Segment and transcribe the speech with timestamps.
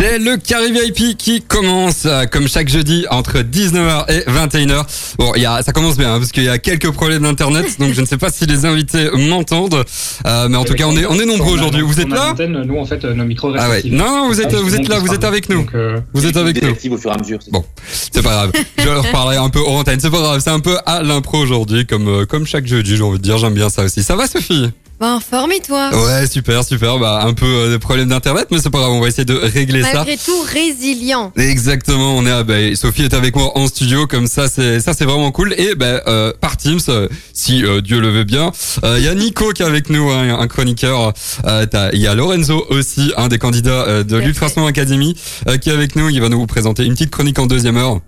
[0.00, 5.14] C'est le Carré VIP qui commence euh, comme chaque jeudi entre 19h et 21h.
[5.18, 7.66] Bon, il y a, ça commence bien hein, parce qu'il y a quelques problèmes d'internet,
[7.78, 9.84] donc je ne sais pas si les invités m'entendent,
[10.26, 11.82] euh, mais en tout cas on est on est nombreux aujourd'hui.
[11.82, 12.34] Vous êtes là?
[12.48, 13.82] Nous en fait nos micros Ah ouais.
[13.84, 15.66] Non, non, vous êtes vous êtes là, vous êtes avec nous.
[16.14, 16.94] Vous êtes avec nous.
[16.94, 17.38] au fur et à mesure.
[17.50, 17.62] Bon,
[17.92, 18.52] c'est pas grave.
[18.78, 20.00] Je leur parlerai un peu hors antenne.
[20.00, 20.40] C'est pas grave.
[20.42, 22.96] C'est un peu à l'impro aujourd'hui, comme euh, comme chaque jeudi.
[22.96, 24.02] J'ai envie de dire, j'aime bien ça aussi.
[24.02, 24.70] Ça va, Sophie?
[25.00, 26.98] Bah, en forme et toi Ouais, super, super.
[26.98, 28.90] Bah, un peu euh, de problèmes d'internet, mais c'est pas grave.
[28.90, 29.94] On va essayer de régler ça.
[29.94, 31.32] Malgré tout, résilient.
[31.38, 32.18] Exactement.
[32.18, 35.06] On est à, bah, Sophie est avec moi en studio, comme ça, c'est ça, c'est
[35.06, 35.54] vraiment cool.
[35.56, 38.52] Et bah, euh, par Teams, euh, si euh, Dieu le veut bien,
[38.84, 41.14] euh, il y a Nico qui est avec nous, hein, un chroniqueur.
[41.46, 44.66] Euh, t'as- Il y a Lorenzo aussi, un des candidats euh, de Tout à l'Ultrason
[44.66, 45.16] Academy,
[45.48, 46.10] euh, qui est avec nous.
[46.10, 48.00] Il va nous présenter une petite chronique en deuxième heure.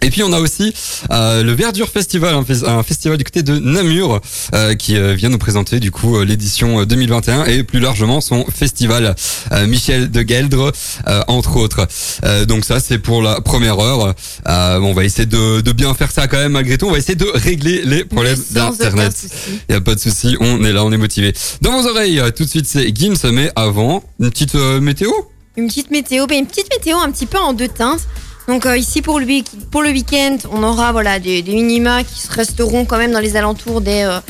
[0.00, 0.72] Et puis on a aussi
[1.10, 4.20] euh, le Verdure Festival, un, fes- un festival du côté de Namur,
[4.54, 8.20] euh, qui euh, vient nous présenter du coup euh, l'édition euh, 2021 et plus largement
[8.20, 9.16] son festival
[9.52, 10.72] euh, Michel de Gueldre,
[11.08, 11.88] euh, entre autres.
[12.24, 14.14] Euh, donc ça c'est pour la première heure.
[14.48, 16.86] Euh, on va essayer de, de bien faire ça quand même malgré tout.
[16.86, 19.12] On va essayer de régler les problèmes d'internet.
[19.16, 19.34] souci.
[19.68, 21.34] Y a pas de souci, on est là, on est motivé.
[21.60, 25.10] Dans vos oreilles, euh, tout de suite c'est Gims, mais avant une petite euh, météo?
[25.56, 28.02] Une petite météo, ben, une petite météo un petit peu en deux teintes.
[28.48, 32.02] Donc euh, ici pour le, week- pour le week-end, on aura voilà des, des minima
[32.02, 34.20] qui se resteront quand même dans les alentours des, euh,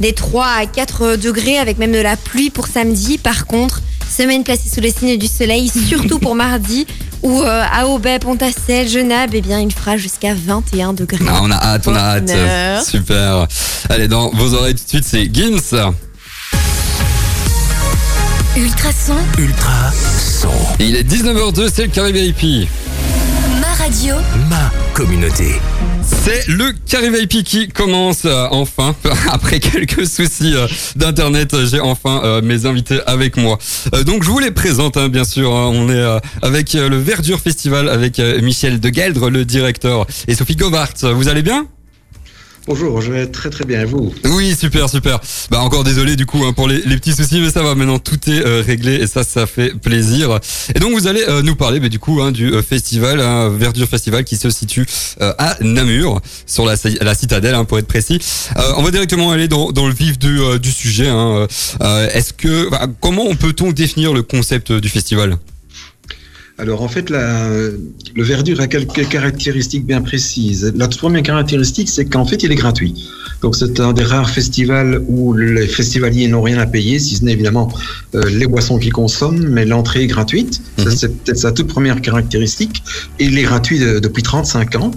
[0.00, 3.18] des 3 à 4 degrés avec même de la pluie pour samedi.
[3.18, 6.86] Par contre, semaine placée sous le signe du soleil, surtout pour mardi
[7.22, 11.24] où euh, à Aubais, Pontassel, Genabe, eh bien il fera jusqu'à 21 degrés.
[11.28, 12.24] Ah, on a hâte, on a hâte.
[12.26, 12.82] Bonheur.
[12.82, 13.46] Super.
[13.90, 15.92] Allez, dans vos oreilles tout de suite, c'est Gims.
[18.56, 19.92] Ultrason, Ultra
[20.40, 20.48] son.
[20.80, 22.66] Il est 19h02, c'est le Carré VIP.
[23.86, 24.14] Ma radio,
[24.50, 25.60] Ma communauté.
[26.02, 28.96] C'est le Carré VIP qui commence euh, enfin.
[29.30, 33.58] Après quelques soucis euh, d'internet, euh, j'ai enfin euh, mes invités avec moi.
[33.94, 35.54] Euh, donc je vous les présente, hein, bien sûr.
[35.54, 35.70] hein.
[35.72, 40.06] on est euh, avec euh, le Verdure Festival, avec euh, Michel de Gueldre, le directeur,
[40.26, 40.94] et Sophie Govart.
[41.02, 41.66] Vous allez bien?
[42.66, 45.20] Bonjour, je vais très très bien, et vous Oui, super, super.
[45.52, 48.18] Bah encore désolé du coup hein, pour les, petits soucis, mais ça va maintenant, tout
[48.28, 50.40] est euh, réglé et ça, ça fait plaisir.
[50.74, 53.50] Et donc vous allez euh, nous parler bah, du coup hein, du euh, festival, hein,
[53.50, 54.84] Verdure Festival qui se situe
[55.20, 58.18] à Namur, sur la, la citadelle hein, pour être précis.
[58.76, 61.08] On va directement aller dans, le vif du, sujet.
[62.12, 65.38] Est-ce que bah, comment peut-on définir le concept du festival?
[66.58, 70.72] Alors en fait, la, le verdure a quelques caractéristiques bien précises.
[70.74, 73.08] La toute première caractéristique, c'est qu'en fait, il est gratuit.
[73.42, 77.24] Donc c'est un des rares festivals où les festivaliers n'ont rien à payer, si ce
[77.24, 77.68] n'est évidemment
[78.14, 80.62] euh, les boissons qu'ils consomment, mais l'entrée est gratuite.
[80.78, 80.90] Mhm.
[80.96, 82.82] c'est peut-être sa toute première caractéristique.
[83.18, 84.90] Et il est gratuit de- depuis 35 ans.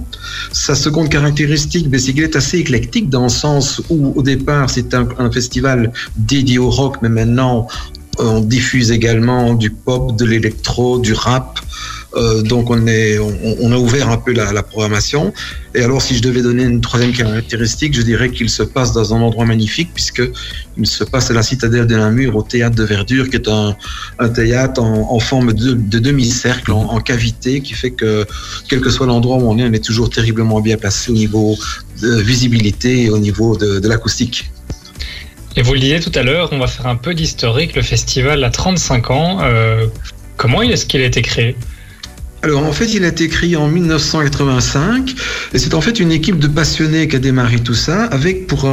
[0.53, 4.69] Sa seconde caractéristique, ben, c'est qu'il est assez éclectique dans le sens où au départ,
[4.69, 7.68] c'est un, un festival dédié au rock, mais maintenant,
[8.19, 11.59] on diffuse également du pop, de l'électro, du rap.
[12.16, 15.31] Euh, donc on est, on, a ouvert un peu la, programmation.
[15.75, 19.13] Et alors si je devais donner une troisième caractéristique, je dirais qu'il se passe dans
[19.13, 20.24] un endroit magnifique puisque
[20.75, 23.75] il se passe à la citadelle de Namur, au théâtre de Verdure, qui est un,
[24.30, 28.25] théâtre en, forme de, de demi-cercle, en, cavité, qui fait que
[28.68, 31.56] quel que soit l'endroit où on est, on est toujours terriblement bien placé au niveau
[32.01, 34.51] de visibilité et au niveau de l'acoustique.
[35.56, 37.76] Et vous le disiez tout à l'heure, on va faire un peu d'historique.
[37.76, 39.40] Le festival a 35 ans.
[39.42, 39.88] Euh,
[40.38, 41.56] comment est-ce qu'il a été créé?
[42.42, 45.14] Alors en fait, il a été créé en 1985
[45.54, 48.66] et c'est en fait une équipe de passionnés qui a démarré tout ça avec pour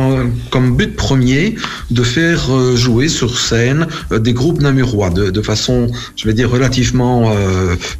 [0.51, 1.57] comme but premier
[1.91, 6.49] de faire euh, jouer sur scène euh, des groupes namurois de, façon, je vais dire,
[6.49, 7.35] relativement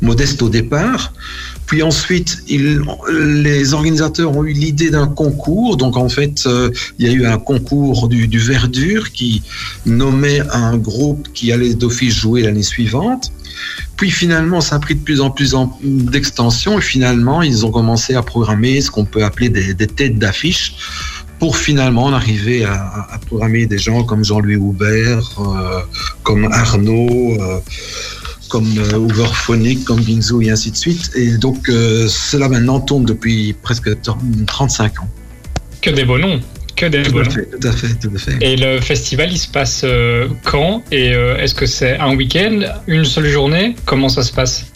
[0.01, 1.13] modeste au départ.
[1.67, 5.77] Puis ensuite, les organisateurs ont eu l'idée d'un concours.
[5.77, 9.43] Donc en fait, euh, il y a eu un concours du, du Verdure qui
[9.85, 13.33] nommait un groupe qui allait d'office jouer l'année suivante.
[13.97, 17.71] Puis finalement, ça a pris de plus en plus en- d'extension et finalement, ils ont
[17.71, 20.75] commencé à programmer ce qu'on peut appeler des, des têtes d'affiche
[21.39, 25.81] pour finalement en arriver à, à- à programmer des gens comme Jean-Louis Houbert, euh,
[26.23, 27.59] comme Arnaud, euh,
[28.49, 31.11] comme euh, Overphonic, comme Binzo et ainsi de suite.
[31.15, 33.91] Et donc, euh, cela maintenant tourne depuis presque
[34.47, 35.09] 35 ans.
[35.81, 36.41] Que des beaux noms.
[36.77, 38.37] Que des Tout à fait, tout à fait, tout à fait.
[38.43, 40.83] Et le festival, il se passe euh, quand?
[40.93, 42.61] Et euh, est-ce que c'est un week-end?
[42.87, 43.75] Une seule journée?
[43.87, 44.67] Comment ça se passe?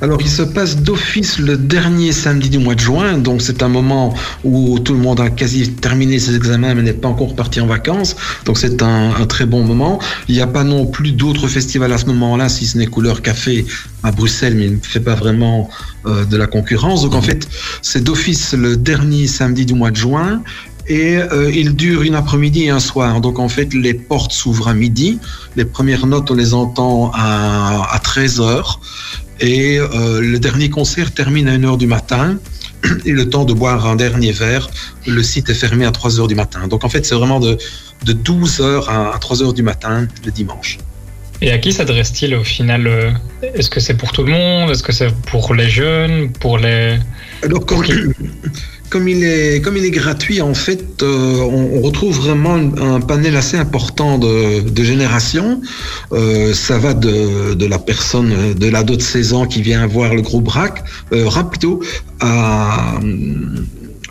[0.00, 3.68] Alors, il se passe d'office le dernier samedi du mois de juin, donc c'est un
[3.68, 7.60] moment où tout le monde a quasi terminé ses examens mais n'est pas encore parti
[7.60, 9.98] en vacances, donc c'est un, très bon moment.
[10.28, 13.22] Il n'y a pas non plus d'autres festivals à ce moment-là, si ce n'est Couleur
[13.22, 13.64] Café
[14.02, 15.68] à Bruxelles, mais il ne fait pas vraiment
[16.06, 17.02] euh, de la concurrence.
[17.02, 17.48] Donc en fait,
[17.82, 20.42] c'est d'office le dernier samedi du mois de juin.
[20.86, 23.20] Et euh, il dure une après-midi et un soir.
[23.22, 25.18] Donc en fait, les portes s'ouvrent à midi.
[25.56, 28.80] Les premières notes, on les entend à, à 13 heures.
[29.40, 32.38] Et euh, le dernier concert termine à 1h du matin.
[33.04, 34.68] Et le temps de boire un dernier verre,
[35.06, 36.68] le site est fermé à 3h du matin.
[36.68, 37.56] Donc en fait, c'est vraiment de,
[38.04, 40.78] de 12h à 3h du matin le dimanche.
[41.40, 43.10] Et à qui s'adresse-t-il au final euh,
[43.54, 44.70] Est-ce que c'est pour tout le monde?
[44.70, 46.32] Est-ce que c'est pour les jeunes?
[46.32, 46.98] Pour les...
[47.42, 47.84] Alors, comme,
[48.94, 53.00] comme, il, est, comme il est gratuit, en fait, euh, on, on, retrouve vraiment un,
[53.00, 55.60] panel assez important de, de générations.
[56.12, 60.14] Euh, ça va de, de, la personne, de l'ado de 16 ans qui vient voir
[60.14, 61.80] le groupe RAC, euh, rap plutôt,
[62.20, 63.00] à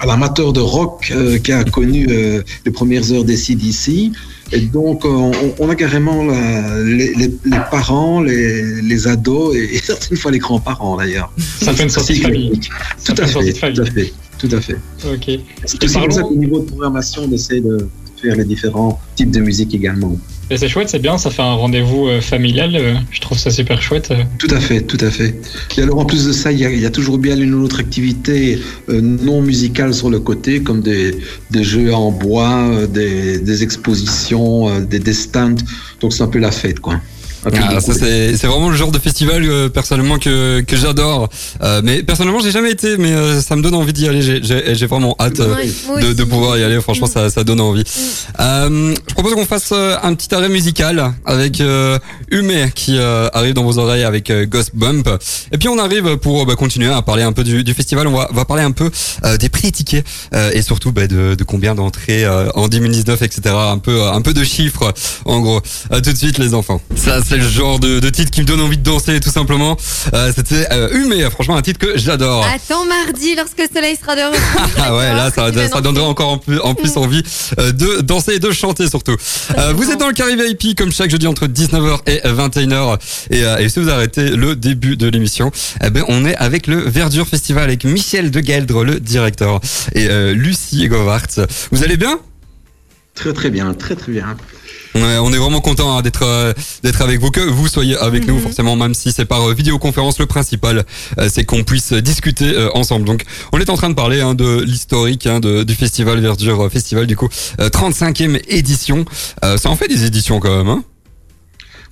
[0.04, 4.12] à l'amateur de rock euh, qui a connu euh, les premières heures des CDC.
[4.52, 9.78] Et donc, on, on a carrément la, les, les, les, parents, les, les, ados et,
[9.84, 11.32] certaines fois les grands-parents d'ailleurs.
[11.62, 12.60] Ça fait une sortie de famille.
[13.06, 14.78] Tout à, fait, tout à fait, tout à fait.
[15.06, 15.40] Ok.
[15.66, 17.88] C'est pour ça qu'au niveau de programmation, on essaie de
[18.22, 20.18] faire les différents types de musique également.
[20.50, 23.50] Et c'est chouette, c'est bien, ça fait un rendez-vous euh, familial, euh, je trouve ça
[23.50, 24.12] super chouette.
[24.12, 24.24] euh.
[24.38, 25.40] Tout à fait, tout à fait.
[25.78, 27.54] Et alors en plus de ça, il y a, il y a toujours bien une
[27.54, 28.60] autre activité
[28.90, 31.18] non musicale sur le côté, comme des,
[31.50, 35.56] des jeux en bois, des, des expositions, des, des stands.
[36.02, 37.00] Donc c'est un peu la fête, quoi.
[37.46, 41.30] Ah, ça c'est c'est vraiment le genre de festival euh, personnellement que que j'adore.
[41.62, 44.22] Euh, mais personnellement j'ai jamais été, mais euh, ça me donne envie d'y aller.
[44.22, 45.56] J'ai- J'ai j'ai vraiment hâte euh,
[46.02, 46.80] de, de pouvoir y aller.
[46.82, 47.12] Franchement, Mm.
[47.12, 47.84] ça, ça donne envie.
[48.40, 52.00] Euh, je propose qu'on fasse euh, un petit arrêt musical avec euh,
[52.32, 55.10] Hume qui euh, arrive dans vos oreilles avec euh, Ghost Bump.
[55.52, 58.08] Et puis on arrive pour bah, continuer à parler un peu du, du festival.
[58.08, 58.90] On va, va parler un peu
[59.26, 62.68] euh, des prix des tickets euh, et surtout bah, de, de combien d'entrées euh, en
[62.68, 63.42] 2019, etc.
[63.56, 64.94] Un peu, un peu de chiffres
[65.26, 65.62] en gros.
[65.90, 66.82] À tout de suite les enfants.
[66.96, 69.78] Ça c'est le genre de, de titre qui me donne envie de danser tout simplement.
[70.14, 72.46] Euh, C'était euh, Hume, franchement un titre que j'adore.
[72.46, 74.42] Attends mardi lorsque le soleil sera de retour.
[74.86, 77.24] Ah ouais, là, ça, ça donnerait encore en plus, en plus envie
[77.60, 79.16] euh, de danser et de chanter surtout.
[79.58, 82.98] Euh, vous êtes dans le Carré VIP comme chaque jeudi entre 19h et 21h.
[83.30, 85.52] Et, euh, et si vous arrêtez le début de l'émission,
[85.84, 89.60] eh ben, on est avec le Verdure Festival avec Michel de Geldre, le directeur,
[89.96, 91.28] et euh, Lucie Govart.
[91.72, 92.20] Vous allez bien?
[93.16, 94.36] Très très bien, très très bien.
[94.96, 96.52] Ouais, on est vraiment content hein, d'être euh,
[96.84, 98.42] d'être avec vous, que vous soyez avec nous Mhm.
[98.42, 100.18] forcément, même si c'est par euh, vidéoconférence.
[100.20, 100.84] Le principal,
[101.20, 103.06] euh, c'est qu'on puisse discuter euh, ensemble.
[103.06, 107.06] Donc, on est en train de parler hein, de l'historique hein, du festival Verdure Festival,
[107.06, 107.30] du coup,
[107.60, 109.06] euh, 35e édition.
[109.44, 110.70] Euh, ça en fait des éditions quand même.
[110.70, 110.84] Hein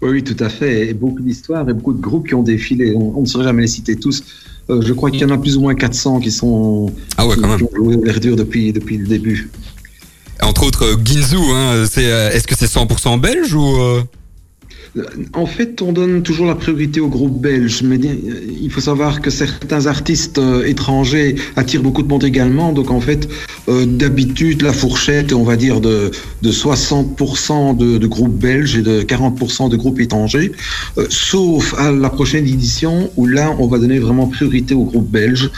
[0.01, 0.89] Oui, oui, tout à fait.
[0.89, 2.93] Et beaucoup d'histoires et beaucoup de groupes qui ont défilé.
[2.95, 4.23] On, on ne saurait jamais les citer tous.
[4.69, 7.35] Euh, je crois qu'il y en a plus ou moins 400 qui sont ah ouais,
[7.35, 7.57] qui, quand même.
[7.57, 9.49] qui ont joué au verdure depuis, depuis le début.
[10.41, 11.35] Entre autres, euh, Ginzu.
[11.35, 14.01] Hein, euh, est-ce que c'est 100% belge ou euh
[15.33, 19.29] En fait, on donne toujours la priorité aux groupes belges, mais il faut savoir que
[19.29, 22.73] certains artistes étrangers attirent beaucoup de monde également.
[22.73, 23.29] Donc, en fait,
[23.67, 26.11] d'habitude, la fourchette, on va dire, de,
[26.41, 30.51] de 60% de, groupes belges et de 40% de groupes étrangers,
[31.09, 35.51] sauf à la prochaine édition où là, on va donner vraiment priorité aux groupes belges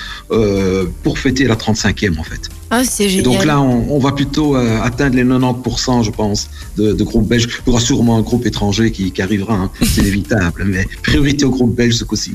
[1.01, 2.51] pour fêter la 35e, en fait.
[2.75, 3.23] Ah, c'est Et génial.
[3.25, 7.27] donc là, on, on va plutôt euh, atteindre les 90%, je pense, de, de groupes
[7.27, 7.47] belges.
[7.65, 9.71] Il y aura sûrement un groupe étranger qui, qui arrivera, hein.
[9.81, 10.63] c'est inévitable.
[10.65, 12.31] Mais priorité au groupe belge ce coup-ci.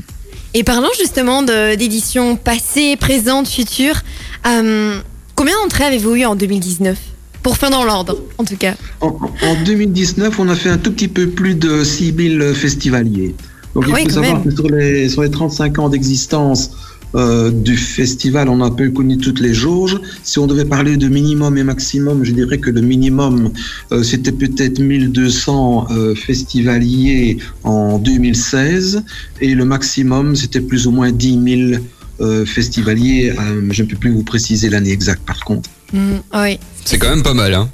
[0.53, 4.01] Et parlant justement d'éditions passées, présentes, futures,
[4.47, 4.99] euh,
[5.35, 6.97] combien d'entrées avez-vous eu en 2019
[7.43, 8.75] Pour faire dans l'ordre, en tout cas.
[9.01, 9.07] En,
[9.43, 13.35] en 2019, on a fait un tout petit peu plus de 6000 festivaliers.
[13.75, 14.43] Donc Ah il oui, faut savoir même.
[14.45, 16.71] que sur les, sur les 35 ans d'existence
[17.15, 19.99] euh, du festival, on a un peu connu toutes les jauges.
[20.23, 23.51] Si on devait parler de minimum et maximum, je dirais que le minimum,
[23.91, 29.03] euh, c'était peut-être 1200 euh, festivaliers en 2016
[29.41, 31.81] et le maximum, c'était plus ou moins 10 000
[32.21, 33.31] euh, festivaliers.
[33.31, 35.69] Euh, je ne peux plus vous préciser l'année exacte par contre.
[35.93, 37.53] Mm, oui, C'est quand même pas mal.
[37.53, 37.69] Hein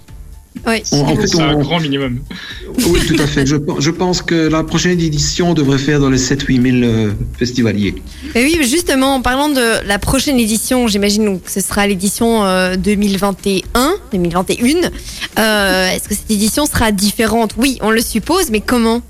[0.67, 0.81] oui.
[0.91, 2.19] En- en fait, C'est un on- grand minimum.
[2.87, 3.45] Oui, tout à fait.
[3.45, 7.11] Je, pe- je pense que la prochaine édition devrait faire dans les 7-8 000 euh,
[7.37, 7.95] festivaliers.
[8.33, 12.43] Mais oui, justement, en parlant de la prochaine édition, j'imagine donc que ce sera l'édition
[12.45, 14.89] euh, 2021, 2021.
[15.37, 17.53] Euh, Est-ce que cette édition sera différente?
[17.57, 19.01] Oui, on le suppose, mais comment?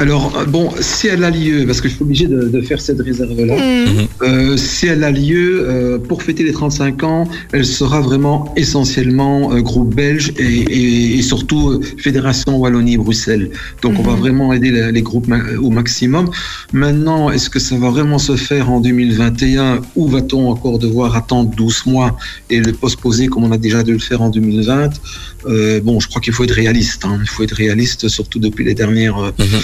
[0.00, 2.80] Alors, euh, bon, si elle a lieu, parce que je suis obligé de, de faire
[2.80, 7.66] cette réserve-là, Mm, euh, si elle a lieu euh, pour fêter les 35 ans, elle
[7.66, 10.42] sera vraiment essentiellement euh, groupe belge et,
[10.78, 13.50] et- et surtout Fédération Wallonie-Bruxelles.
[13.82, 14.18] Donc, on va Mhm.
[14.24, 16.30] vraiment aider les, les groupes ma- au maximum.
[16.72, 21.50] Maintenant, est-ce que ça va vraiment se faire en 2021 ou va-t-on encore devoir attendre
[21.54, 22.16] 12 mois
[22.48, 24.90] et le postposer comme on a déjà dû le faire en 2020
[25.46, 27.02] Euh, Bon, je crois qu'il faut être réaliste.
[27.06, 27.18] hein.
[27.22, 29.60] Il faut être réaliste, surtout depuis les dernières Mhm.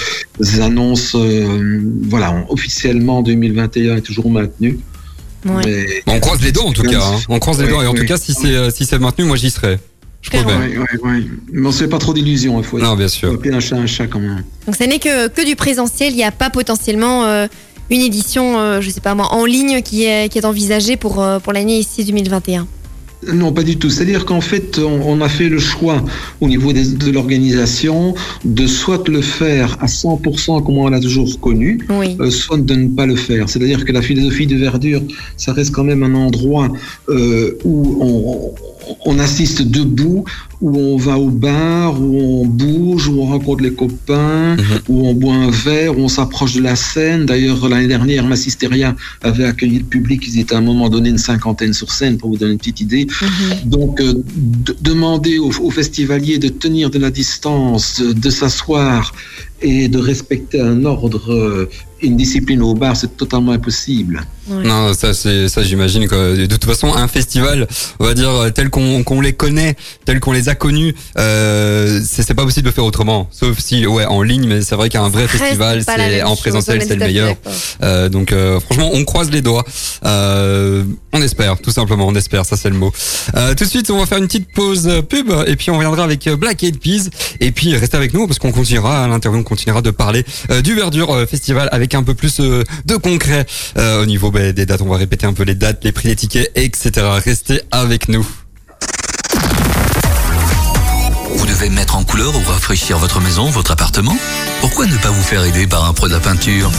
[0.59, 1.15] Annonces.
[1.15, 4.79] euh, voilà, officiellement 2021 est toujours maintenu.
[5.45, 5.61] ouais.
[5.65, 6.99] Mais On croise les doigts en tout cas.
[7.01, 7.19] hein.
[7.29, 9.25] On croise les Ouais, doigts et en tout cas, si c'est euh, si c'est maintenu,
[9.25, 9.77] moi j'y serai.
[10.21, 10.55] Je promets.
[10.55, 11.23] Ouais, ouais, ouais.
[11.53, 13.39] Mais on se fait pas trop d'illusions, il faut Non, bien sûr.
[13.53, 14.43] un chat un chat quand même.
[14.65, 17.47] Donc ça n'est que, que du présentiel, il n'y a pas potentiellement euh,
[17.89, 21.21] une édition, euh, je sais pas moi, en ligne qui est, qui est envisagée pour,
[21.23, 22.67] euh, pour l'année ici 2021.
[23.33, 23.89] Non, pas du tout.
[23.89, 26.03] C'est-à-dire qu'en fait, on, on a fait le choix
[26.39, 28.13] au niveau des- de l'organisation
[28.45, 32.15] de soit le faire à 100% comme on l'a toujours connu, Oui.
[32.19, 33.49] euh, soit de ne pas le faire.
[33.49, 35.01] C'est-à-dire que la philosophie de Verdure,
[35.35, 36.69] ça reste quand même un endroit
[37.09, 38.76] euh, où on, on
[39.19, 40.23] assiste debout,
[40.61, 44.63] où on va au bar, où on bouge, où on rencontre les copains, Mhm.
[44.89, 47.25] où on boit un verre, où on s'approche de la scène.
[47.25, 50.23] D'ailleurs, l'année dernière, Massisteria avait accueilli le public.
[50.27, 52.81] Ils étaient à un moment donné une cinquantaine sur scène, pour vous donner une petite
[52.81, 53.05] idée.
[53.21, 53.69] Mhm.
[53.69, 54.13] Donc, euh,
[54.65, 59.13] de- demander aux, aux festivaliers de tenir de la distance, de, de s'asseoir
[59.61, 61.69] et de respecter un ordre, euh,
[62.01, 64.25] une discipline au bar, c'est totalement impossible.
[64.47, 64.63] Ouais.
[64.63, 67.67] Non, ça, c'est, ça, j'imagine que de toute façon, un festival,
[67.99, 69.75] on va dire, euh, tel qu'on, qu'on les connaît,
[70.05, 73.27] tel qu'on les a connus, euh, c'est, c'est pas possible de faire autrement.
[73.31, 76.95] Sauf si, ouais, en ligne, mais c'est vrai qu'un vrai festival, c'est, en présentiel, c'est
[76.95, 77.35] le meilleur.
[77.83, 79.65] Euh, donc, euh, franchement, on croise les doigts.
[80.05, 80.83] Euh,
[81.17, 82.93] on espère, tout simplement, on espère, ça c'est le mot.
[83.35, 85.75] Euh, tout de suite, on va faire une petite pause euh, pub, et puis on
[85.75, 87.09] reviendra avec euh, Black Eyed Peas,
[87.39, 90.25] et puis restez avec nous, parce qu'on continuera, à l'interview, on continuera de parler
[90.63, 93.45] du Verdure Festival avec un peu plus de concret
[93.77, 94.81] au niveau bah, des dates.
[94.81, 96.91] On va répéter un peu les dates, les prix des tickets, etc.
[97.23, 98.25] Restez avec nous.
[101.35, 104.17] Vous devez mettre en couleur ou rafraîchir votre maison, votre appartement?
[104.61, 106.71] Pourquoi ne pas vous faire aider par un pro de la peinture?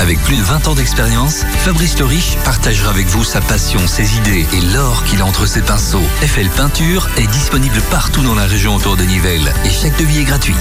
[0.00, 4.16] Avec plus de 20 ans d'expérience, Fabrice Le Riche partagera avec vous sa passion, ses
[4.16, 6.02] idées et l'or qu'il a entre ses pinceaux.
[6.20, 10.24] FL Peinture est disponible partout dans la région autour de Nivelles et chaque devis est
[10.24, 10.56] gratuit.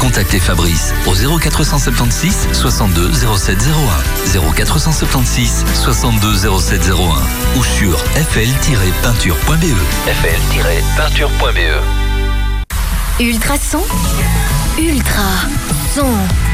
[0.00, 9.74] Contactez Fabrice au 0476 62 0701 0476 62 0701 ou sur fl-peinture.be
[10.06, 11.60] fl-peinture.be
[13.20, 13.84] Ultrason.
[14.78, 15.24] Ultra.
[15.94, 16.06] Son.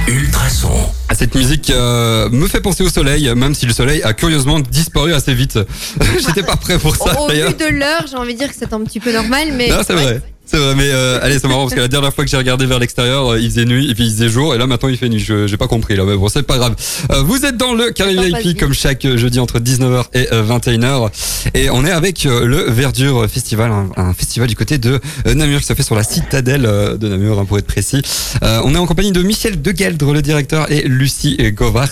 [0.09, 0.71] Ultrason.
[1.09, 4.61] Ah, Cette musique euh, me fait penser au soleil, même si le soleil a curieusement
[4.61, 5.59] disparu assez vite.
[6.27, 8.73] J'étais pas prêt pour ça Au, vu de l'heure, j'ai envie de dire que c'est
[8.73, 9.69] un petit peu normal, mais.
[9.69, 10.23] Non, c'est vrai.
[10.49, 12.67] C'est vrai, mais euh, allez, c'est marrant parce que la dernière fois que j'ai regardé
[12.67, 14.97] vers l'extérieur, euh, il faisait nuit et puis il faisait jour et là maintenant il
[14.97, 15.19] fait nuit.
[15.19, 16.77] Je j'ai pas compris là, mais bon, c'est pas grave.
[17.11, 20.45] Euh, vous êtes dans le Carré VIP comme chaque euh, jeudi entre 19h et euh,
[20.45, 21.11] 21h
[21.55, 25.35] et on est avec euh, le Verdure Festival, un, un festival du côté de euh,
[25.35, 28.03] Namur qui se fait sur la citadelle euh, de Namur hein, pour être précis.
[28.45, 31.89] Euh, on est en compagnie de Michel Degeldre, le directeur, et Lucie Govart.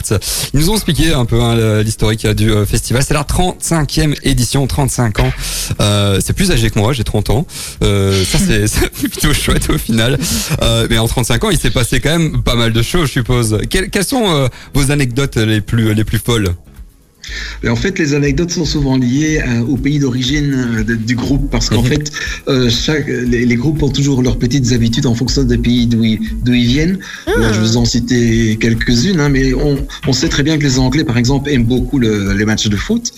[0.52, 3.02] Ils nous ont expliqué un peu hein, l'historique du euh, festival.
[3.06, 5.32] C'est la 35e édition, 35 ans.
[5.80, 7.46] Euh, c'est plus âgé que moi, j'ai 30 ans.
[7.82, 10.18] Euh, ça c'est plutôt chouette au final.
[10.62, 13.12] Euh, mais en 35 ans, il s'est passé quand même pas mal de choses, je
[13.12, 13.58] suppose.
[13.70, 16.54] Quelles, sont euh, vos anecdotes les plus les plus folles?
[17.68, 21.68] En fait, les anecdotes sont souvent liées à- au pays d'origine euh, du groupe parce
[21.70, 21.88] qu'en Mhm.
[21.88, 22.12] fait,
[22.48, 26.04] euh, chaque, les, les groupes ont toujours leurs petites habitudes en fonction des pays d'où
[26.04, 26.98] ils, d'où ils viennent.
[27.26, 29.76] Là, je vous en citer quelques-unes, hein, mais on,
[30.06, 32.76] on sait très bien que les Anglais, par exemple, aiment beaucoup le- les matchs de
[32.76, 33.12] foot.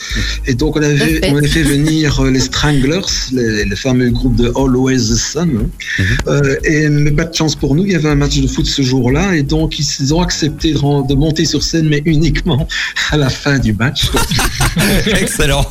[0.47, 1.21] Et donc, on avait, Parfait.
[1.33, 3.01] on avait fait venir euh, les Stranglers,
[3.33, 5.51] les, le fameux groupe de Always the Sun.
[5.63, 5.67] hein.
[5.99, 6.05] Mhm.
[6.29, 8.67] Euh, et mais pas de chance pour nous, il y avait un match de foot
[8.67, 12.67] ce jour-là, et donc ils ont accepté de monter sur scène, mais uniquement
[13.11, 13.96] à la fin du match.
[15.21, 15.65] Excellent.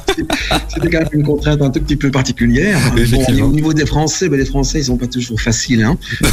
[0.74, 2.80] C'était quand même une contrainte un tout petit peu particulière.
[2.96, 5.84] Bon, au niveau des Français, ben, les Français, ils sont pas toujours faciles.
[5.84, 5.98] Hein.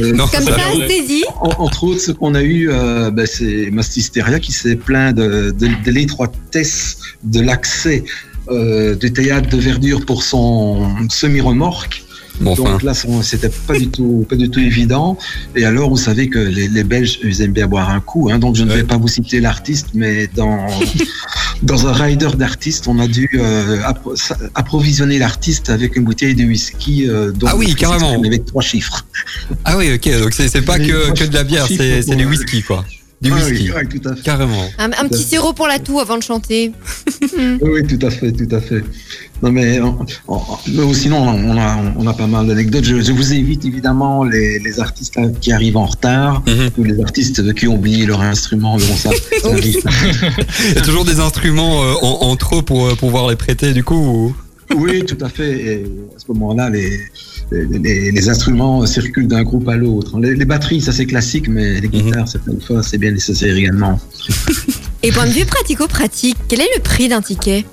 [0.00, 1.22] Euh, Non, Comme ça- ça, saisie.
[1.40, 5.50] en- entre autres, ce qu'on a eu, euh, ben, c'est Mastisteria qui s'est plaint de,
[5.56, 8.04] de, de l'étroitesse de l'accès
[8.50, 12.02] euh, du théâtre de Verdure pour son semi-remorque.
[12.40, 12.72] Bon, enfin.
[12.72, 15.18] Donc là, c'était pas du tout, pas du tout évident.
[15.54, 18.30] Et alors, vous savez que les, les Belges, ils aiment bien boire un coup.
[18.32, 18.76] Hein, donc, je ne Ouais.
[18.76, 20.66] vais pas vous citer l'artiste, mais dans
[21.62, 23.78] dans un rider d'artistes, on a dû euh,
[24.54, 27.06] approvisionner l'artiste avec une bouteille de whisky.
[27.08, 28.18] euh, dont Ah oui, carrément.
[28.22, 29.04] Avec trois chiffres.
[29.64, 30.20] Ah oui, ok.
[30.22, 32.84] Donc c'est pas que, que de la bière, c'est du whisky quoi.
[33.20, 34.22] Du Ah oui, oui, tout à fait.
[34.22, 34.64] Carrément.
[34.78, 36.72] Un, un petit sirop pour la toux avant de chanter.
[37.36, 38.82] Oui, oui, tout à fait, tout à fait.
[39.42, 39.78] Non, mais,
[40.94, 42.84] sinon, on a, on a pas mal d'anecdotes.
[42.84, 46.70] Je, je vous évite évidemment les, les artistes là, qui arrivent en retard Mhm.
[46.78, 48.76] ou les artistes qui ont oublié leur instrument.
[48.78, 49.10] Mais bon, ça,
[49.42, 49.76] ça arrive.
[50.70, 53.72] Il y a toujours des instruments euh, en, en trop pour euh, pouvoir les prêter
[53.74, 53.96] du coup.
[53.96, 54.34] ou-
[54.76, 55.50] Oui, tout à fait.
[55.60, 55.84] Et
[56.16, 56.98] à ce moment-là, les,
[57.50, 60.18] les, instruments circulent d'un groupe à l'autre.
[60.20, 62.04] Les, les batteries, ça c'est classique, mais les Mhm.
[62.04, 63.98] guitares, certaines fois, c'est bien nécessaire également.
[65.02, 67.64] Et point de vue pratico-pratique, quel est le prix d'un ticket?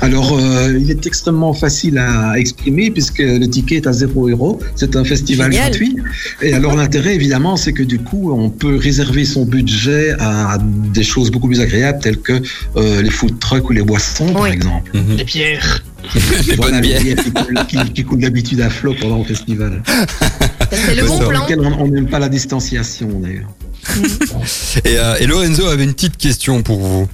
[0.00, 4.60] Alors, euh, il est extrêmement facile à exprimer puisque le ticket est à 0 euros.
[4.76, 5.70] C'est un festival Génial.
[5.70, 5.96] gratuit.
[6.42, 10.58] Et alors, l'intérêt, évidemment, c'est que du coup, on peut réserver son budget à
[10.92, 12.40] des choses beaucoup plus agréables telles que
[12.76, 14.50] euh, les food trucks ou les boissons, par Oui.
[14.50, 14.90] exemple.
[14.94, 15.16] Mhm.
[15.16, 15.82] Les pierres.
[16.46, 17.16] Les Voilà, les bières.
[17.24, 19.82] qui coulent- qui, qui coulent d'habitude à flot pendant le festival.
[20.70, 21.42] C'est le bon plan.
[21.44, 23.48] Lequel on on n'aime pas la distanciation, d'ailleurs.
[24.84, 27.08] Et, euh, et Lorenzo avait une petite question pour vous.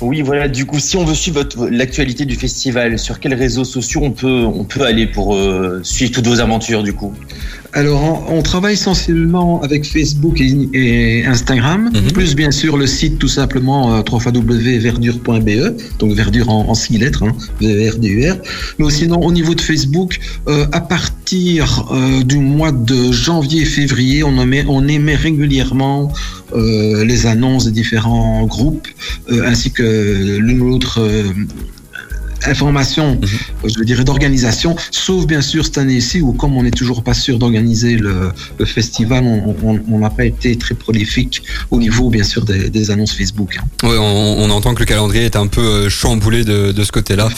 [0.00, 0.48] Oui, voilà.
[0.48, 4.44] Du coup, si on veut suivre l'actualité du festival, sur quels réseaux sociaux on peut,
[4.44, 7.12] on peut aller pour euh, suivre toutes vos aventures, du coup?
[7.76, 12.12] Alors, on, on travaille essentiellement avec Facebook et, et Instagram, Mhm.
[12.12, 17.24] plus bien sûr le site tout simplement euh, www.verdure.be, donc verdure en, en six lettres,
[17.24, 18.36] hein, V-E-R-D-U-R.
[18.78, 24.36] Mais sinon, au niveau de Facebook, euh, à partir euh, du mois de janvier-février, on,
[24.44, 26.12] émet- on émet régulièrement
[26.54, 28.86] euh, les annonces des différents groupes,
[29.44, 31.00] ainsi que l'une ou l'autre
[32.46, 37.02] information, euh, je dirais, d'organisation, sauf bien sûr cette année-ci où comme on n'est toujours
[37.02, 42.24] pas sûr d'organiser le, le festival, on n'a pas été très prolifique au niveau bien
[42.24, 43.56] sûr des, des annonces Facebook.
[43.58, 43.64] hein.
[43.88, 46.92] Ouais, on, on entend que le calendrier est un peu euh, chamboulé de, de ce
[46.92, 47.28] côté-là.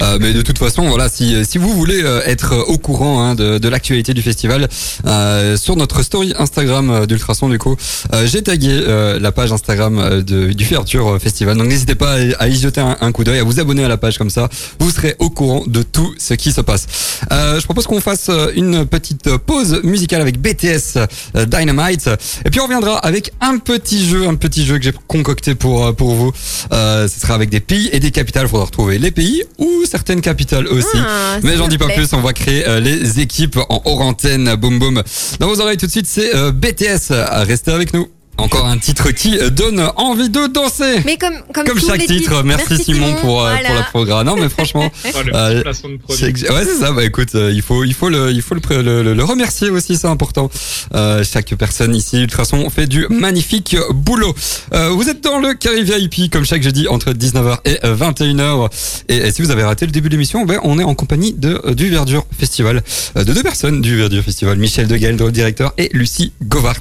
[0.00, 3.58] Euh, mais de toute façon, voilà, si, si vous voulez être au courant hein, de,
[3.58, 4.68] de l'actualité du festival,
[5.06, 7.76] euh, sur notre story Instagram d'Ultrason, du coup,
[8.12, 8.84] euh, j'ai tagué
[9.20, 11.56] la page Instagram de, du Ferture Festival.
[11.56, 13.88] Donc n'hésitez pas à, à y jeter un, un coup d'œil, à vous abonner à
[13.88, 14.48] la page comme ça.
[14.78, 16.86] Vous serez au courant de tout ce qui se passe.
[17.32, 20.96] Euh, je propose qu'on fasse euh, une petite pause musicale avec BTS
[21.36, 22.08] euh, Dynamite.
[22.44, 25.86] Et puis on reviendra avec un petit jeu, un petit jeu que j'ai concocté pour
[25.86, 26.32] euh, pour vous.
[26.72, 28.46] Euh, ce sera avec des pays et des capitales.
[28.46, 30.86] Il faudra retrouver les pays ou certaines capitales aussi.
[30.96, 31.96] Ah, Mais j'en dis pas plaît.
[31.96, 35.02] plus, on va créer euh, les équipes en hors antenne, boum boum.
[35.40, 37.12] Dans vos oreilles tout de suite, c'est BTS.
[37.46, 38.08] Restez avec nous.
[38.38, 41.00] Encore un titre qui euh, donne envie de danser.
[41.06, 42.42] Mais comme, comme, Comme tous chaque les titre, titres.
[42.44, 43.82] merci, Simon, pour, euh, pour la Voilà.
[43.84, 44.26] programme.
[44.26, 46.92] Non mais franchement, Oh, le Euh, de ouais c'est ça.
[46.92, 49.70] Bah écoute, euh, il faut il faut le il faut le le, le- le remercier
[49.70, 50.50] aussi, c'est important.
[50.94, 54.34] Euh, chaque personne ici, Ultrason, fait du magnifique boulot.
[54.74, 58.68] Euh, vous êtes dans le Carré VIP comme chaque jeudi entre 19h et euh, 21h.
[59.08, 61.32] Et, et si vous avez raté le début de l'émission, ben on est en compagnie
[61.32, 62.82] de euh, du Verdure Festival,
[63.16, 66.80] euh, de deux personnes du Verdure Festival, Michel Degail, le directeur, et Lucie Govart.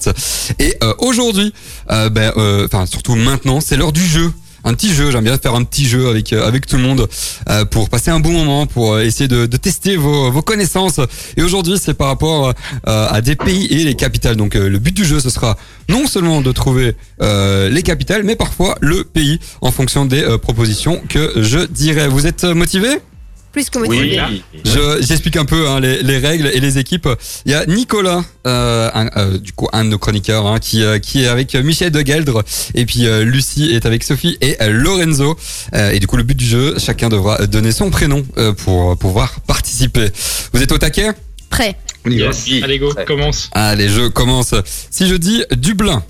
[0.59, 0.93] Et euh,
[1.91, 4.31] euh, ben euh, enfin surtout maintenant, c'est l'heure du jeu.
[4.67, 7.07] Un petit jeu, j'aime bien faire un petit jeu avec euh, avec tout le monde
[7.49, 10.99] euh, pour passer un bon moment, pour euh, essayer de, tester vos, connaissances.
[11.37, 14.35] Et aujourd'hui, c'est par rapport euh, à des pays et les capitales.
[14.35, 15.55] Donc euh, le but du jeu, ce sera
[15.87, 20.39] non seulement de trouver euh, les capitales, mais parfois le pays en fonction des euh,
[20.39, 22.07] propositions que je dirais.
[22.07, 22.97] Vous êtes motivés?
[23.55, 24.19] Plus que motivé.
[24.27, 24.43] Oui.
[24.65, 27.07] je, j'explique un peu hein, les, les règles et les équipes.
[27.45, 30.83] Il y a Nicolas, euh, un, euh, du coup un de nos chroniqueurs, hein, qui,
[30.83, 34.61] euh, qui est avec Michel de Geldre, et puis euh, Lucie est avec Sophie et
[34.61, 35.37] euh, Lorenzo.
[35.73, 38.97] Euh, et du coup, le but du jeu, chacun devra donner son prénom euh, pour
[38.97, 40.09] pouvoir participer.
[40.51, 41.11] Vous êtes au taquet?
[41.49, 41.77] Prêt.
[42.05, 42.15] On y.
[42.15, 42.45] Yes.
[42.61, 43.05] Allez, go, Ouais.
[43.05, 43.49] commence.
[43.53, 44.53] Allez, je commence.
[44.91, 46.03] Si je dis Dublin,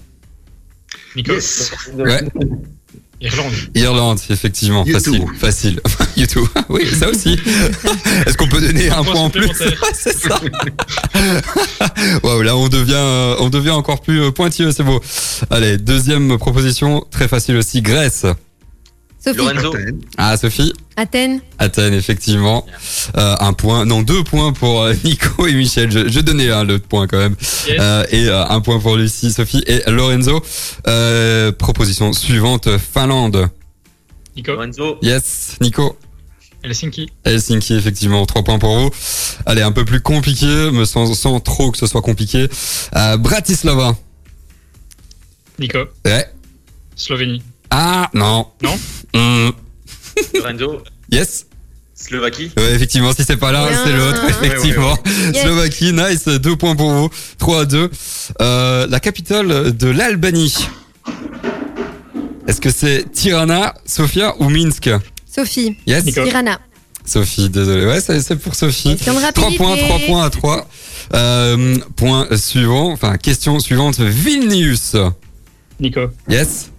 [1.16, 1.32] Nico.
[1.34, 1.72] Yes.
[1.96, 2.22] ouais,
[3.21, 3.54] Irlande.
[3.73, 5.25] Irlande, effectivement, YouTube.
[5.39, 5.82] facile, facile.
[6.17, 7.34] YouTube, oui, ça aussi.
[8.25, 9.49] Est-ce qu'on peut donner un Un point en plus?
[9.93, 10.39] C'est ça.
[12.23, 15.01] Waouh, là on devient, euh, on devient encore plus euh, pointilleux, c'est beau.
[15.49, 18.25] Allez, deuxième proposition, très facile aussi, Grèce.
[19.26, 19.38] Sophie.
[19.38, 20.02] Lorenzo Athènes.
[20.18, 21.42] Ah, Sophie, Athènes.
[21.60, 22.66] Athènes, effectivement.
[23.18, 25.92] Euh, un point, non, deux points pour euh, Nico et Michel.
[25.92, 27.36] Je, je donnais un le point quand même.
[27.68, 27.78] Yes.
[27.80, 30.42] Euh, et euh, un point pour Lucie, Sophie et Lorenzo.
[30.88, 33.50] Euh, proposition suivante, Finlande.
[34.36, 34.52] Nico.
[34.54, 35.98] Lorenzo Yes, Nico.
[36.64, 37.10] Helsinki.
[37.24, 38.90] Helsinki, effectivement, trois points pour vous.
[39.46, 42.48] Allez, un peu plus compliqué, mais sans, sans trop que ce soit compliqué.
[42.96, 43.96] Euh, Bratislava.
[45.60, 45.80] Nico.
[46.06, 46.26] Ouais.
[46.96, 47.44] Slovénie.
[47.70, 48.48] Ah, non.
[48.62, 48.78] Non
[49.15, 49.49] Hmm.
[50.34, 51.45] Lorenzo Yes.
[51.93, 53.69] Slovaquie Ouais, effectivement, si c'est pas Bien.
[53.86, 54.97] c'est l'autre, Ouais, ouais, effectivement.
[55.34, 55.41] Yes.
[55.43, 57.10] Slovaquie, nice, deux points pour vous.
[57.38, 57.89] 3 à 2.
[58.41, 60.54] Euh, la capitale de l'Albanie.
[62.47, 64.89] Est-ce que c'est Tirana, Sofia ou Minsk?
[65.34, 65.78] Sophie.
[65.88, 66.04] Yes.
[66.06, 66.23] Nico.
[66.23, 66.60] Tirana.
[67.06, 67.86] Sophie, désolé.
[67.86, 68.95] Ouais, c'est pour Sophie.
[68.95, 69.58] Question de 3 rapidité.
[69.58, 70.67] points, 3 points à 3.
[71.13, 74.95] Euh, point suivant, enfin, question suivante, Vilnius.
[75.80, 76.01] Nico.
[76.30, 76.71] Yes.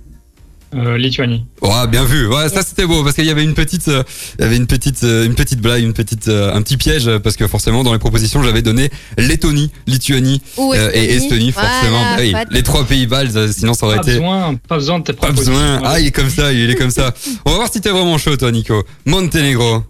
[0.74, 1.46] Euh, Lituanie.
[1.60, 2.26] Oh, bien vu.
[2.26, 4.02] Ouais, ça c'était beau parce qu'il y avait une petite, euh,
[4.38, 7.08] il y avait une petite, euh, une petite blague, une petite, euh, un petit piège
[7.18, 12.02] parce que forcément dans les propositions j'avais donné Lettonie, Lituanie euh, et Estonie forcément.
[12.16, 15.04] Voilà, pas les trois pays baltes, sinon ça aurait Pas été besoin, pas besoin de
[15.04, 15.52] tes pas propositions.
[15.52, 15.80] besoin.
[15.84, 17.14] Ah, il est comme ça, il est comme ça.
[17.44, 18.84] On va voir si t'es vraiment chaud toi, Nico.
[19.06, 19.84] Monténégro.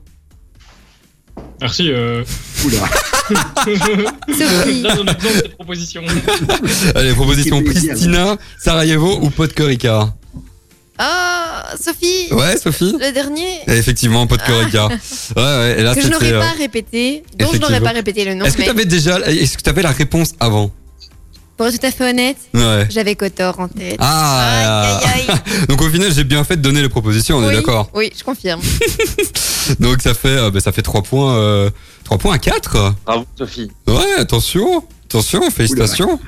[1.61, 1.91] Merci.
[1.91, 2.23] Euh...
[2.67, 2.79] Oula.
[4.29, 4.83] Sophie.
[4.83, 6.03] Là, on a besoin de tes propositions.
[6.95, 7.93] Allez, proposition Wikipédia.
[7.95, 10.15] Pristina, Sarajevo ou Podgorica.
[10.99, 13.61] Ah, Sophie, Ouais, Sophie le dernier.
[13.67, 14.87] Et Effectivement, pot de Corica.
[14.89, 14.97] Ouais,
[15.37, 16.15] ouais, et là, que je c'était.
[16.15, 18.45] n'aurais euh, pas répété, dont je n'aurais pas répété le nom.
[18.47, 19.19] Est-ce que mais tu avais déjà.
[19.21, 20.71] Est-ce que tu avais la réponse avant
[21.57, 22.87] Pour être tout à fait honnête, Ouais.
[22.91, 23.97] j'avais Kotor en tête.
[23.99, 25.37] Ah Aïe, aïe, aïe.
[25.69, 27.91] Donc au final, j'ai bien fait de donner les propositions, on est Oui, d'accord.
[27.95, 28.61] Oui, je confirme.
[29.81, 31.71] Donc ça fait, euh, bah, ça fait 3 points, euh,
[32.05, 32.95] 3 points à 4.
[33.05, 33.71] Bravo, Sophie.
[33.87, 34.85] Ouais, attention.
[35.09, 36.19] Attention, félicitations.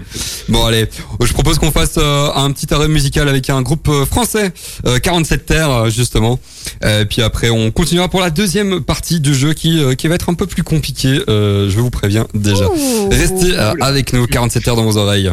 [0.49, 0.89] Bon allez,
[1.21, 4.53] je propose qu'on fasse euh, un petit arrêt musical avec un groupe euh, français,
[4.87, 6.39] euh, 47 terres euh, justement.
[6.85, 10.15] Euh, puis après, on continuera pour la deuxième partie du jeu qui, euh, qui va
[10.15, 11.21] être un peu plus compliqué.
[11.29, 12.67] euh, je vous préviens déjà.
[12.69, 13.09] Ouh.
[13.11, 15.33] Restez euh, avec nous, 47 terres dans vos oreilles.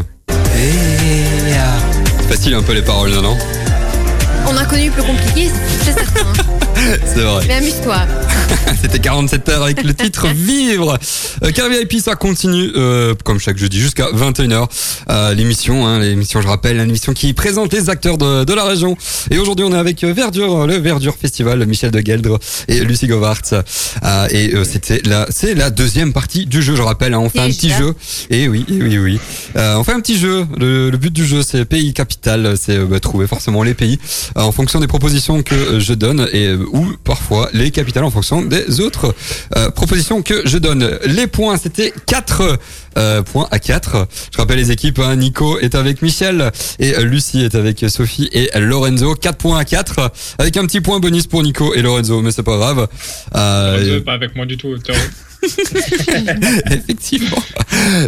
[0.58, 3.38] C'est facile un peu les paroles, non, non?
[4.48, 5.50] On a connu plus compliqué,
[5.84, 6.26] c'est certain.
[7.06, 7.46] C'est vrai.
[7.48, 7.98] Mais amuse-toi.
[8.82, 11.00] C'était 47 heures avec le titre Vivre.
[11.44, 14.68] Euh, Car VIP, ça continue euh, comme chaque jeudi jusqu'à 21h.
[15.10, 18.96] Euh, l'émission, hein, l'émission, je rappelle, l'émission qui présente les acteurs de, de la région.
[19.32, 23.08] Et aujourd'hui, on est avec euh, Verdure, le Verdure Festival, Michel de Geldre et Lucie
[23.08, 23.42] Govart.
[23.52, 26.76] Euh, et euh, c'était la, c'est la deuxième partie du jeu.
[26.76, 27.96] Je rappelle, hein, on fait un petit jeu.
[28.30, 29.20] Et oui, et oui, oui.
[29.56, 30.46] Euh, on fait un petit jeu.
[30.60, 32.56] Le, le but du jeu, c'est pays capital.
[32.62, 33.98] C'est euh, bah, trouver forcément les pays
[34.35, 38.04] euh, en fonction des propositions que euh, je donne et euh, ou parfois les capitales
[38.04, 39.16] en fonction des autres
[39.56, 41.00] euh, propositions que je donne.
[41.06, 42.60] Les points, c'était 4
[42.98, 44.08] euh, points à 4.
[44.32, 48.30] Je rappelle les équipes, hein, Nico est avec Michel et euh, Lucie est avec Sophie
[48.32, 49.16] et Lorenzo.
[49.16, 52.44] 4 points à 4 avec un petit point bonus pour Nico et Lorenzo, mais c'est
[52.44, 52.88] pas grave.
[53.36, 54.76] Euh, pas avec moi du tout.
[56.72, 57.38] Effectivement.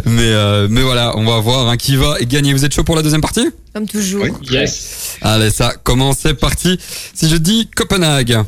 [0.06, 2.52] Mais, euh, mais voilà, on va voir hein, qui va gagner.
[2.52, 3.48] Vous êtes chaud pour la deuxième partie?
[3.74, 4.24] Comme toujours.
[4.24, 4.30] Oui.
[4.50, 5.16] Yes.
[5.22, 6.78] Allez, ça commence, c'est parti.
[7.14, 8.38] Si je dis Copenhague.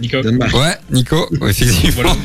[0.00, 0.18] Nico.
[0.18, 2.02] Ouais, Nico, effectivement.
[2.02, 2.16] Voilà.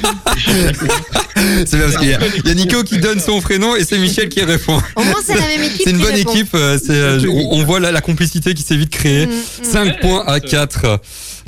[1.66, 4.30] C'est bien parce qu'il y, y a Nico qui donne son prénom et c'est Michel
[4.30, 4.80] qui répond.
[4.96, 5.82] Au moins, c'est la même équipe.
[5.84, 6.32] C'est une bonne répond.
[6.32, 6.50] équipe.
[6.56, 9.26] euh, euh, on, on voit la, la complicité qui s'est vite créée.
[9.28, 9.64] Mm, mm.
[9.64, 11.00] 5 Ouais, points à c'est- 4.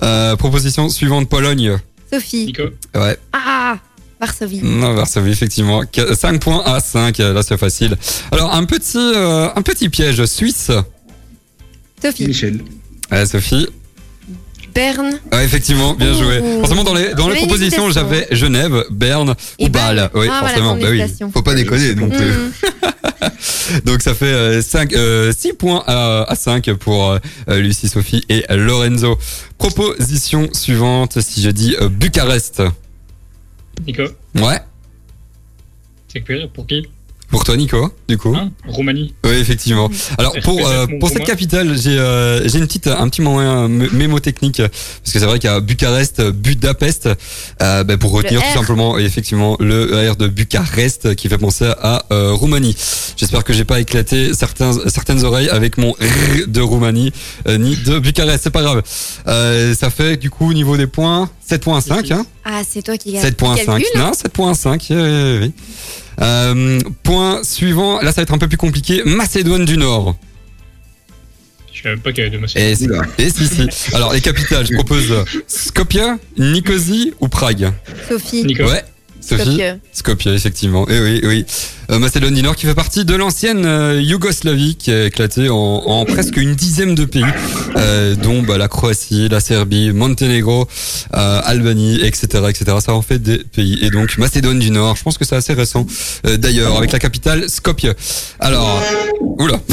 [0.04, 1.78] Euh, proposition suivante, Pologne.
[2.12, 2.48] Sophie.
[2.48, 2.64] Nico.
[2.96, 3.78] Ouais, Ah,
[4.20, 4.62] Varsovie.
[4.64, 5.84] non, Varsovie, effectivement.
[6.14, 7.96] 5 points à 5, là c'est facile.
[8.32, 10.72] Alors, un petit, euh, un petit piège, Suisse.
[12.02, 12.28] Sophie.
[12.28, 12.62] Michel.
[13.12, 13.68] Ouais, Sophie.
[14.74, 15.20] Berne.
[15.32, 16.24] Ouais, effectivement, bien Ouh.
[16.24, 16.42] joué.
[16.60, 20.10] Forcément, dans les, dans les propositions, j'avais Genève, Berne Et ou Bâle.
[20.14, 20.76] Oui, Ah, forcément.
[20.78, 21.02] bah oui.
[21.34, 22.26] Faut pas déconner non plus.
[22.26, 22.52] Mm.
[23.86, 27.90] Donc ça fait euh, 5, euh, 6 points à, à 5 pour euh, euh, Lucie,
[27.90, 29.18] Sophie et Lorenzo.
[29.58, 32.62] Proposition suivante, si je dis euh, Bucarest.
[33.86, 34.04] Nico.
[34.36, 34.60] Ouais,
[36.08, 36.88] C'est que pour qui?
[37.30, 38.34] Pour toi Nico, du coup.
[38.36, 39.14] hein Roumanie.
[39.26, 39.90] Oui, effectivement.
[40.18, 43.68] Alors pour euh, pour cette capitale, j'ai euh, j'ai une petite un petit moment euh,
[43.68, 47.10] mémo technique parce que c'est vrai qu'à Bucarest, Budapest,
[47.62, 52.06] euh, ben, pour retenir tout simplement effectivement le R de Bucarest qui fait penser à
[52.12, 52.76] euh, Roumanie.
[53.18, 57.12] J'espère que j'ai pas éclaté certains certaines oreilles avec mon R de Roumanie
[57.48, 58.84] euh, ni de Bucarest, c'est pas grave.
[59.28, 62.26] Euh, ça fait du coup au niveau des points 7.5 hein.
[62.46, 63.24] Ah, c'est toi qui gagne.
[63.24, 63.84] 7.5.
[63.98, 64.86] Non, 7.5.
[64.90, 65.54] oui, oui, oui.
[66.20, 69.04] Euh, point suivant, là ça va être un peu plus compliqué.
[69.06, 70.18] Macédoine du Nord.
[71.72, 72.60] Je savais même pas qu'il y avait deux monsieur.
[72.60, 73.96] Et, si- et si, si.
[73.96, 75.14] Alors, les capitales, je propose
[75.48, 76.00] Skopje,
[76.40, 77.72] Nicosie ou Prague.
[78.10, 78.44] Sophie.
[78.44, 78.64] Nico.
[78.64, 78.84] Ouais, Sophie.
[79.36, 79.80] Skopje.
[79.94, 80.88] Skopje, effectivement.
[80.88, 81.46] Et oui, oui.
[81.90, 85.56] Euh, Macédoine du Nord qui fait partie de l'ancienne euh, Yougoslavie qui a éclaté en,
[85.56, 87.24] en presque une dizaine de pays,
[87.78, 90.68] euh, dont bah, la Croatie, la Serbie, Monténégro,
[91.16, 92.78] euh, Albanie, etc., etc.
[92.80, 93.80] Ça en fait des pays.
[93.82, 95.86] Et donc Macédoine du Nord, je pense que c'est assez récent.
[96.26, 97.94] Euh, D'ailleurs, avec la capitale Skopje.
[98.40, 98.82] Alors,
[99.22, 99.60] oula.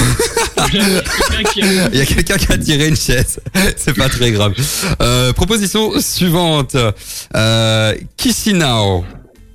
[1.57, 3.39] Il y a quelqu'un qui a tiré une chaise.
[3.77, 4.55] C'est pas très grave.
[5.01, 6.77] Euh, proposition suivante.
[7.37, 7.95] Euh.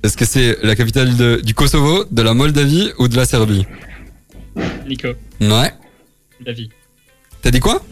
[0.02, 3.66] Est-ce que c'est la capitale de- du Kosovo, de la Moldavie ou de la Serbie
[4.88, 5.08] Nico.
[5.40, 5.72] Ouais.
[6.38, 6.70] Moldavie.
[7.42, 7.82] T'as dit quoi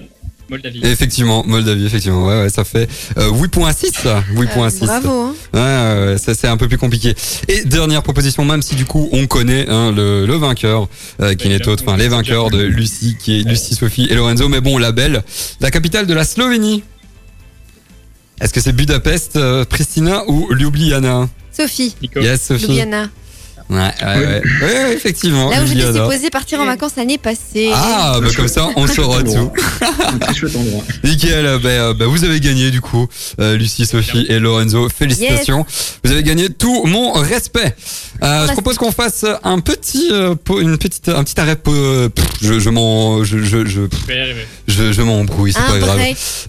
[0.51, 0.81] Moldavie.
[0.83, 2.25] Effectivement, Moldavie, effectivement.
[2.27, 3.93] Ouais, ouais, ça fait euh, 8.6.
[3.93, 4.25] ça.
[4.35, 4.83] 8.6.
[4.83, 5.11] Euh, bravo.
[5.23, 5.35] hein.
[5.53, 7.15] Ouais, ouais, ouais, ça c'est un peu plus compliqué.
[7.49, 10.89] Et dernière proposition, même si du coup on connaît hein, le, le vainqueur,
[11.21, 14.49] euh, qui n'est autre, enfin les vainqueurs de Lucie, qui est Lucie, Sophie et Lorenzo,
[14.49, 15.23] mais bon, la belle,
[15.61, 16.83] la capitale de la Slovénie.
[18.41, 21.29] Est-ce que c'est Budapest, euh, Pristina ou Ljubljana?
[21.59, 21.93] Sophie.
[22.15, 22.67] Yes, Sophie.
[22.67, 23.09] Ljubljana.
[23.71, 24.93] Ouais, ouais, ouais.
[24.95, 25.51] Effectivement.
[25.51, 27.71] Là où j'étais supposée partir en vacances l'année passée.
[27.75, 29.51] Ah, bah comme ça, on saura tout.
[30.07, 30.83] Un très chouette endroit.
[31.05, 33.07] Nickel, euh, bah, euh, bah, vous avez gagné du coup,
[33.41, 34.89] euh, Lucie, Sophie et Lorenzo.
[34.89, 35.67] Félicitations.
[36.03, 37.75] Vous avez gagné tout mon respect.
[38.23, 41.57] Euh, je propose qu'on fasse un petit, euh, une petite, un petit arrêt.
[41.69, 43.83] euh, pff, je, je m'en, je, je, je,
[44.67, 46.01] Je je, m'embrouille, c'est pas grave.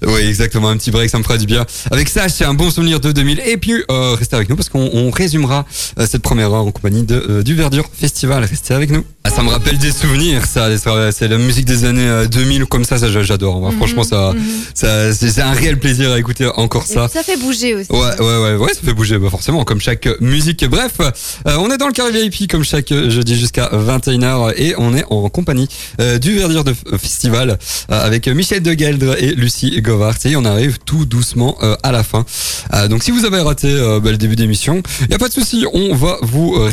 [0.06, 1.66] Oui, exactement, un petit break, ça me fera du bien.
[1.92, 3.42] Avec ça, c'est un bon souvenir de 2000.
[3.46, 5.66] Et puis, euh, restez avec nous parce qu'on on résumera
[6.06, 8.44] cette première heure en compagnie de euh, du Verdure Festival.
[8.46, 9.04] Restez avec nous.
[9.24, 10.70] Ah, ça me rappelle des souvenirs, ça.
[11.12, 13.60] C'est la musique des années euh, 2000 comme ça, ça j'adore.
[13.60, 14.42] Moi, Mhm, Franchement, ça, mhm.
[14.74, 17.08] ça c'est un réel plaisir à écouter encore Et ça.
[17.08, 17.92] Ça fait bouger aussi.
[17.92, 20.66] Ouais, ouais, ouais, ouais, ça fait bouger, bah forcément, comme chaque musique.
[20.70, 24.96] Bref, euh, on est dans le carré VIP comme chaque jeudi jusqu'à 21h et on
[24.96, 25.68] est en compagnie
[26.00, 27.52] euh, du Verdure de Festival
[27.92, 30.16] euh, avec Michel Degeldre et Lucie Govart.
[30.26, 32.26] Et on arrive tout doucement euh, à la fin.
[32.74, 35.28] Euh, donc si vous avez raté euh, bah, le début d'émission, il y a pas
[35.30, 36.70] de souci, on va vous euh,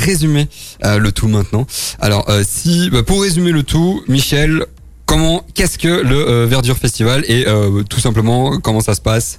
[0.84, 1.66] euh, le tout maintenant.
[2.00, 4.64] Alors euh, si bah, pour résumer le tout, Michel,
[5.08, 7.44] Comment, qu'est-ce que le euh, Verdure Festival et
[7.88, 9.38] tout simplement comment ça se passe,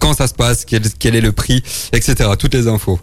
[0.00, 1.62] quand ça se passe, quel, quel est le prix,
[1.94, 2.28] etc.
[2.38, 3.00] Toutes les infos.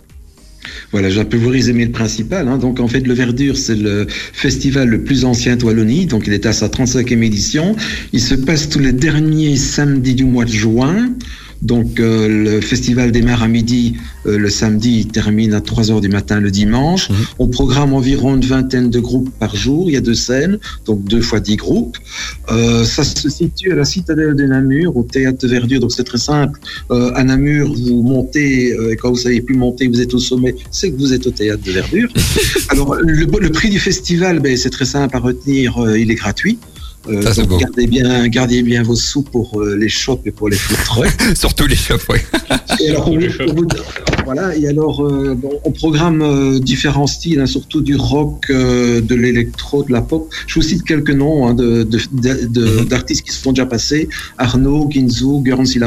[0.91, 2.47] Voilà, je peux vous résumer le principal.
[2.47, 2.57] hein.
[2.57, 6.05] Donc, en fait, le Verdure, c'est le festival le plus ancien de Wallonie.
[6.05, 7.75] Donc, il est à sa 35e édition.
[8.13, 11.09] Il se passe tous les derniers samedis du mois de juin.
[11.61, 16.01] Donc, euh, le festival démarre à midi euh, le samedi, il termine à 3 heures
[16.01, 17.09] du matin le dimanche.
[17.09, 17.15] Mhm.
[17.39, 19.89] On programme environ une vingtaine de groupes par jour.
[19.89, 21.97] Il y a deux scènes, donc deux fois dix groupes.
[22.51, 25.79] Euh, ça se situe à la citadelle de Namur, au théâtre de Verdure.
[25.79, 26.59] Donc, c'est très simple.
[26.89, 30.91] À Namur, vous montez, et quand vous savez plus monter, vous êtes au sommet, c'est
[30.91, 32.09] que vous êtes au théâtre de Verdure.
[32.69, 36.57] Alors, le, le prix du festival, ben, c'est très simple à retenir, il est gratuit.
[37.07, 37.57] Euh, Ça, c'est donc beau.
[37.57, 41.21] gardez bien, gardez bien vos sous pour euh, les shops et pour les food trucks.
[41.35, 41.75] Surtout les.
[42.81, 43.13] Et alors, pour
[43.55, 43.67] vous-
[44.25, 48.99] voilà, et alors, euh, bon, on programme euh, différents styles, hein, surtout du rock, euh,
[49.01, 50.27] de l'électro, de la pop.
[50.47, 52.85] Je vous cite quelques noms hein, de, de- de- de- Mhm.
[52.85, 54.09] d'artistes qui se sont déjà passés.
[54.39, 55.79] Arnaud, Ginzu, Guernsey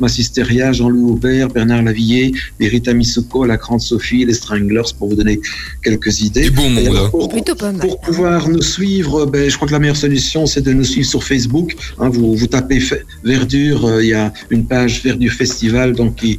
[0.00, 5.38] Massisteria, Jean-Louis Aubert, Bernard Lavillier, Verita Misuko, La Grande Sophie, les Stranglers, pour vous donner
[5.84, 6.44] quelques idées.
[6.44, 6.86] Du bon monde.
[6.86, 7.10] alors, hein.
[7.10, 7.80] pour- Plutôt pas mal.
[7.86, 11.08] pour pouvoir nous suivre, ben, je crois que la meilleure solution, c'est de nous suivre
[11.08, 11.74] sur Facebook.
[11.98, 12.80] Hein, vous, vous tapez
[13.24, 16.38] Verdure, euh, il y a une page Verdure Festival donc qui,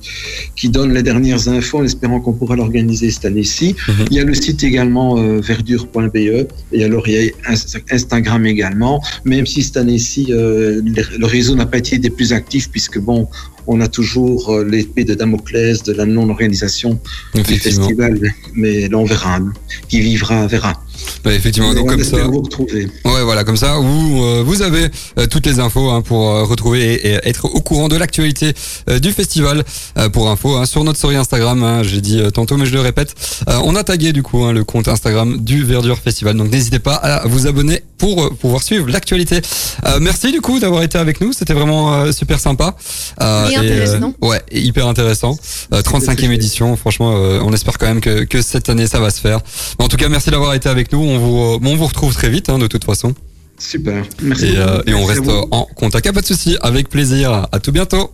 [0.55, 3.75] qui donne les dernières infos en espérant qu'on pourra l'organiser cette année-ci.
[3.87, 4.05] Mhm.
[4.11, 8.45] Il y a le site également euh, verdure.be et alors il y a Inst- Instagram
[8.45, 12.99] également, même si cette année-ci, euh, le réseau n'a pas été des plus actifs puisque
[12.99, 13.27] bon,
[13.67, 16.99] on a toujours l'épée de Damoclès de la non-organisation
[17.35, 18.19] du festival,
[18.55, 19.35] mais là on verra.
[19.37, 19.53] hein.
[19.87, 20.80] Qui vivra verra.
[21.25, 21.73] Ouais, effectivement.
[21.73, 22.17] Donc on comme ça.
[22.23, 22.87] vous retrouver.
[23.05, 24.87] Ouais, voilà, comme ça, vous, euh, vous avez
[25.19, 28.53] euh, toutes les infos hein, pour euh, retrouver et, et être au courant de l'actualité
[28.89, 29.63] euh, du festival.
[29.97, 32.73] Euh, pour info, hein, sur notre story Instagram, hein, j'ai dit euh, tantôt, mais je
[32.73, 33.13] le répète,
[33.49, 36.35] euh, on a tagué du coup hein, le compte Instagram du Verdure Festival.
[36.35, 39.41] Donc n'hésitez pas à vous abonner pour euh, pouvoir suivre l'actualité.
[39.85, 42.75] Euh, merci du coup d'avoir été avec nous, c'était vraiment euh, super sympa.
[43.21, 44.13] Euh, Et et, intéressant.
[44.21, 45.37] ouais, et hyper intéressant.
[45.73, 49.11] Euh, 35e édition, franchement, euh, on espère quand même que, que cette année ça va
[49.11, 49.39] se faire.
[49.79, 50.90] En tout cas, merci d'avoir été avec nous.
[50.97, 53.13] On vous, euh, on vous retrouve très vite, hein, de toute façon.
[53.57, 54.03] Super.
[54.21, 54.47] Merci.
[54.47, 54.89] Et, euh, beaucoup.
[54.89, 56.07] et on reste en contact.
[56.07, 57.47] Ah, pas de souci, avec plaisir.
[57.51, 58.11] À tout bientôt.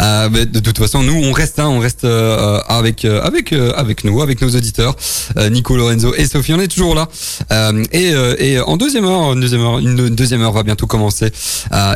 [0.00, 3.52] Euh, mais de toute façon, nous, on reste, hein, on reste euh, avec euh, avec
[3.52, 4.96] avec nous, avec nos auditeurs,
[5.50, 6.54] Nico, Lorenzo et Sophie.
[6.54, 7.08] On est toujours là.
[7.92, 11.30] Et, et en deuxième heure, une deuxième heure, une deuxième heure va bientôt commencer.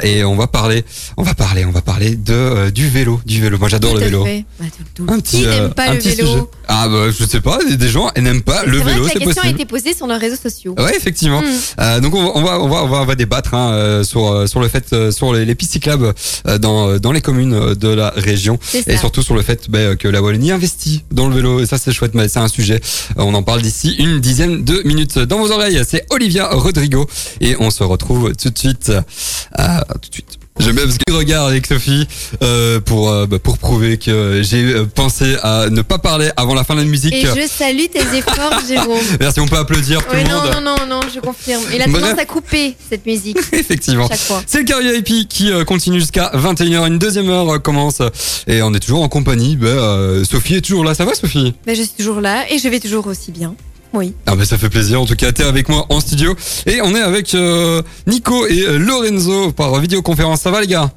[0.02, 0.84] Et on va parler,
[1.16, 3.58] on va parler, on va parler de du vélo, du vélo.
[3.58, 4.24] Moi, j'adore le vélo.
[4.24, 4.44] fait.
[4.58, 4.66] Bah,
[5.08, 6.42] Un Qui euh, n'aime pas un le petit vélo sujet.
[6.68, 9.30] Ah bah je sais pas, des gens n'aiment pas le vrai vélo, que la question
[9.30, 9.60] a possible.
[9.60, 10.74] été posée sur nos réseaux sociaux.
[10.78, 11.42] Ouais, effectivement.
[11.42, 11.46] Mm.
[11.80, 14.68] Euh, donc on va, on va, on va, on va, débattre hein, sur sur le
[14.68, 16.14] fait sur les, les pistes cyclables
[16.60, 18.58] dans dans les communes euh, de la région.
[18.86, 21.60] Et surtout sur le fait bah, que la Wallonie investit dans le vélo.
[21.60, 22.80] Et ça c'est chouette mais c'est un sujet.
[23.18, 25.18] Euh, on en parle d'ici une dizaine de minutes.
[25.18, 27.06] Dans vos oreilles c'est Olivia Rodrigo.
[27.40, 28.90] Et on se retrouve tout de suite.
[28.90, 32.06] Euh, tout de suite J'aime bien parce qu'il regarde avec Sophie
[32.42, 36.54] euh, pour euh, bah, pour prouver que j'ai euh, pensé à ne pas parler avant
[36.54, 37.14] la fin de la musique.
[37.14, 38.98] Et je salue tes efforts, Jérôme.
[39.18, 40.50] Merci, on peut applaudir tout Ouais, le non, monde.
[40.62, 41.62] non, non, non, je confirme.
[41.74, 44.08] Il a tendance à couper cette musique Effectivement.
[44.46, 46.86] C'est le Carrier IP qui continue jusqu'à 21h.
[46.86, 48.00] Une deuxième heure commence
[48.46, 49.56] et on est toujours en compagnie.
[49.56, 50.94] Bah, euh, Sophie est toujours là.
[50.94, 51.54] Ça va, Sophie?
[51.66, 53.54] Mais je suis toujours là et je vais toujours aussi bien.
[53.94, 54.14] Oui.
[54.26, 55.00] Ah, mais ça fait plaisir.
[55.02, 56.34] En tout cas, t'es avec moi en studio
[56.66, 60.40] et on est avec euh, Nico et euh, Lorenzo par vidéoconférence.
[60.40, 60.90] Ça va, les gars?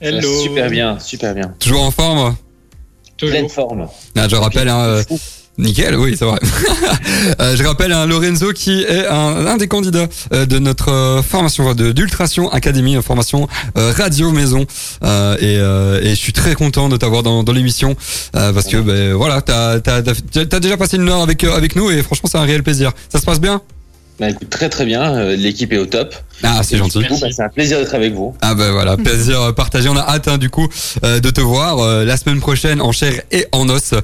[0.00, 0.40] Hello.
[0.42, 1.54] Super bien, super bien.
[1.58, 2.34] Toujours en forme?
[3.18, 3.52] Pleine Toujours.
[3.52, 3.88] forme.
[4.16, 5.18] ah, Je rappelle, hein, euh, Fou.
[5.58, 6.38] Nickel, oui, c'est vrai.
[7.40, 11.22] Euh, je rappelle un Lorenzo qui est un, un des candidats euh, de notre euh,
[11.22, 14.66] formation de d'Ultration Academy, formation euh, radio maison.
[15.04, 17.94] Euh, et, euh, et je suis très content de t'avoir dans, dans l'émission
[18.36, 21.54] euh, parce que ben voilà, t'as t'as t'as- t'as déjà passé une heure avec euh,
[21.56, 22.92] avec nous et franchement c'est un réel plaisir.
[23.08, 23.60] Ça se passe bien?
[24.20, 25.14] Bah, écoute, très très bien.
[25.14, 26.14] euh, L'équipe est au top.
[26.42, 27.06] Ah c'est gentil.
[27.08, 28.34] bah, c'est un plaisir d'être avec vous.
[28.42, 29.88] Ah ben voilà, plaisir partagé.
[29.88, 30.68] On a hâte hein, du coup
[31.04, 33.94] euh, de te voir euh, la semaine prochaine en chair et en os.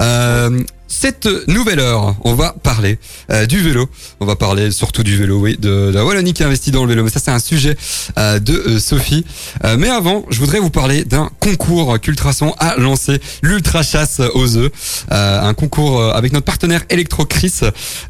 [0.00, 0.60] Euh,
[0.92, 2.98] cette nouvelle heure, on va parler
[3.30, 3.88] euh, du vélo.
[4.20, 6.90] On va parler surtout du vélo, oui, de, de la Wallonie qui investit dans le
[6.90, 7.02] vélo.
[7.02, 7.76] Mais ça, c'est un sujet
[8.18, 9.24] euh, de euh, Sophie.
[9.64, 14.56] Euh, mais avant, je voudrais vous parler d'un concours qu'Ultrason a lancé, l'Ultra Chasse aux
[14.56, 14.70] œufs.
[15.10, 17.60] Euh, un concours euh, avec notre partenaire Electro-Chris,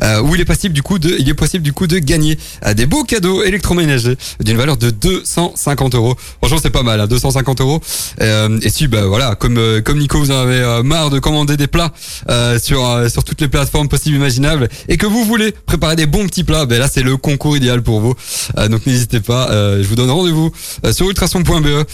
[0.02, 2.36] euh, où il est possible du coup de, il est possible du coup de gagner
[2.74, 6.16] des beaux cadeaux électroménagers d'une valeur de 250 euros.
[6.40, 7.80] Franchement, c'est pas mal, hein, 250 euros.
[8.20, 11.92] Et si, bah voilà, comme comme Nico, vous en avez marre de commander des plats
[12.72, 16.26] sur euh, sur toutes les plateformes possibles imaginables et que vous voulez préparer des bons
[16.26, 18.14] petits plats, ben là c'est le concours idéal pour vous.
[18.56, 20.50] Euh, donc n'hésitez pas, euh, je vous donne rendez-vous
[20.90, 21.84] sur ultrason.be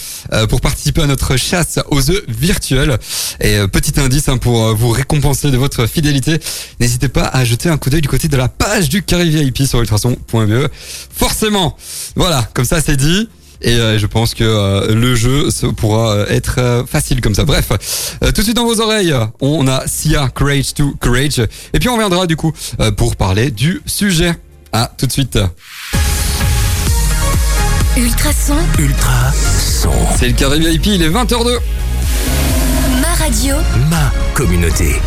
[0.48, 2.96] pour participer à notre chasse aux œufs virtuels.
[3.40, 6.38] Et petit indice hein, pour vous récompenser de votre fidélité,
[6.78, 9.64] n'hésitez pas à jeter un coup d'œil du côté de la page du carré VIP
[9.66, 10.68] sur ultrason.be.
[11.12, 11.76] Forcément,
[12.14, 13.28] voilà, comme ça c'est dit.
[13.60, 17.34] Et euh, je pense que euh, le jeu se- pourra euh, être euh, facile comme
[17.34, 17.44] ça.
[17.44, 17.70] Bref,
[18.22, 21.40] euh, tout de suite dans vos oreilles, on a Sia Courage to Courage.
[21.72, 24.34] Et puis on reviendra du coup euh, pour parler du sujet.
[24.72, 25.38] À tout de suite.
[27.96, 29.32] Ultrason, Ultra
[29.82, 29.90] son.
[30.18, 31.58] C'est le carré VIP, il est 20h02.
[33.00, 33.56] ma radio,
[33.90, 35.00] Ma communauté.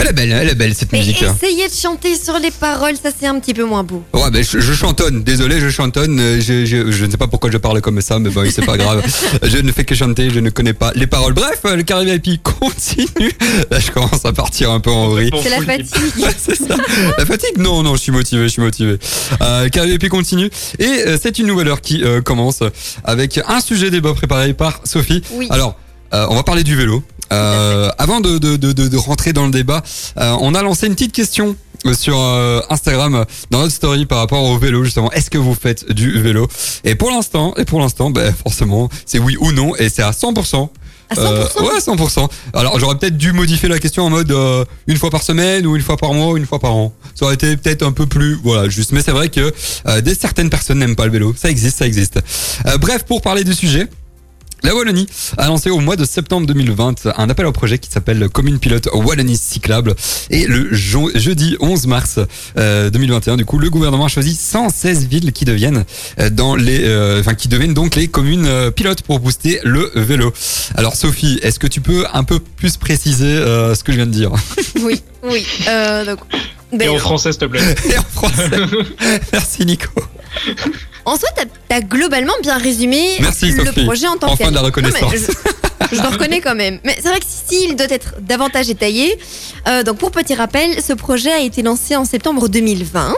[0.00, 1.22] Elle est belle, elle est belle cette Mais musique.
[1.22, 1.34] hein.
[1.36, 4.02] essayez de chanter sur les paroles, ça c'est un petit peu moins beau.
[4.14, 5.22] Ouais, ben je, je chantonne.
[5.22, 6.18] Désolé, je chantonne.
[6.18, 8.64] Euh, Je, je, je ne sais pas pourquoi je parle comme ça, mais bon, c'est
[8.64, 9.02] pas grave.
[9.42, 11.32] Je ne fais que chanter, je ne connais pas les paroles.
[11.34, 13.30] Bref, euh, le carré VIP continue.
[13.70, 15.30] Là, je commence à partir un peu en vrille.
[15.42, 16.24] C'est la fatigue.
[16.38, 16.76] C'est ça.
[17.18, 17.58] La fatigue?
[17.58, 18.96] Non, non, je suis motivé, je suis motivé.
[19.42, 20.50] Euh, Carré VIP continue.
[20.78, 22.60] Et euh, c'est une nouvelle heure qui euh, commence
[23.04, 25.22] avec un sujet débat préparé par Sophie.
[25.32, 25.46] Oui.
[25.50, 25.76] Alors,
[26.14, 27.02] euh, on va parler du vélo.
[27.32, 29.82] Euh, avant de, de, de, de, de rentrer dans le débat,
[30.18, 34.04] euh, on a lancé une petite question euh, sur euh, Instagram euh, dans notre story
[34.06, 35.10] par rapport au vélo justement.
[35.12, 36.48] Est-ce que vous faites du vélo?
[36.84, 40.10] Et pour l'instant, et pour l'instant, ben forcément, c'est oui ou non, et c'est à
[40.10, 40.68] 100%.
[41.10, 42.28] À 100% Euh, ouais, 100%.
[42.54, 45.74] Alors j'aurais peut-être dû modifier la question en mode euh, une fois par semaine ou
[45.74, 46.92] une fois par mois ou une fois par an.
[47.16, 48.92] Ça aurait été peut-être un peu plus voilà juste.
[48.92, 49.52] Mais c'est vrai que
[49.88, 51.34] euh, des certaines personnes n'aiment pas le vélo.
[51.36, 52.20] Ça existe, ça existe.
[52.66, 53.88] Euh, bref, pour parler du sujet.
[54.62, 55.06] La Wallonie
[55.38, 58.88] a lancé au mois de septembre 2020 un appel au projet qui s'appelle Commune Pilote
[58.92, 59.94] Wallonie Cyclable.
[60.28, 62.20] Et le jeudi 11 mars
[62.58, 65.84] euh, 2021, du coup, le gouvernement a choisi 116 villes qui deviennent
[66.18, 69.90] euh, dans les, euh, enfin qui deviennent donc les communes euh, pilotes pour booster le
[69.94, 70.32] vélo.
[70.74, 74.06] Alors Sophie, est-ce que tu peux un peu plus préciser euh, ce que je viens
[74.06, 74.32] de dire?
[74.82, 75.44] Oui, oui.
[75.68, 76.18] Euh, donc,
[76.80, 77.60] Et en français, s'il te plaît.
[77.92, 78.48] Et en français.
[79.32, 79.90] Merci Nico.
[81.04, 83.84] En soi, t'as as globalement bien résumé Merci, le Sophie.
[83.84, 84.62] projet en tant Enfin que de la.
[84.62, 86.78] Non, je, je le reconnais quand même.
[86.84, 89.18] Mais c'est vrai que si il doit être davantage détaillé.
[89.68, 93.14] Euh, donc, pour petit rappel, ce projet a été lancé en septembre 2020.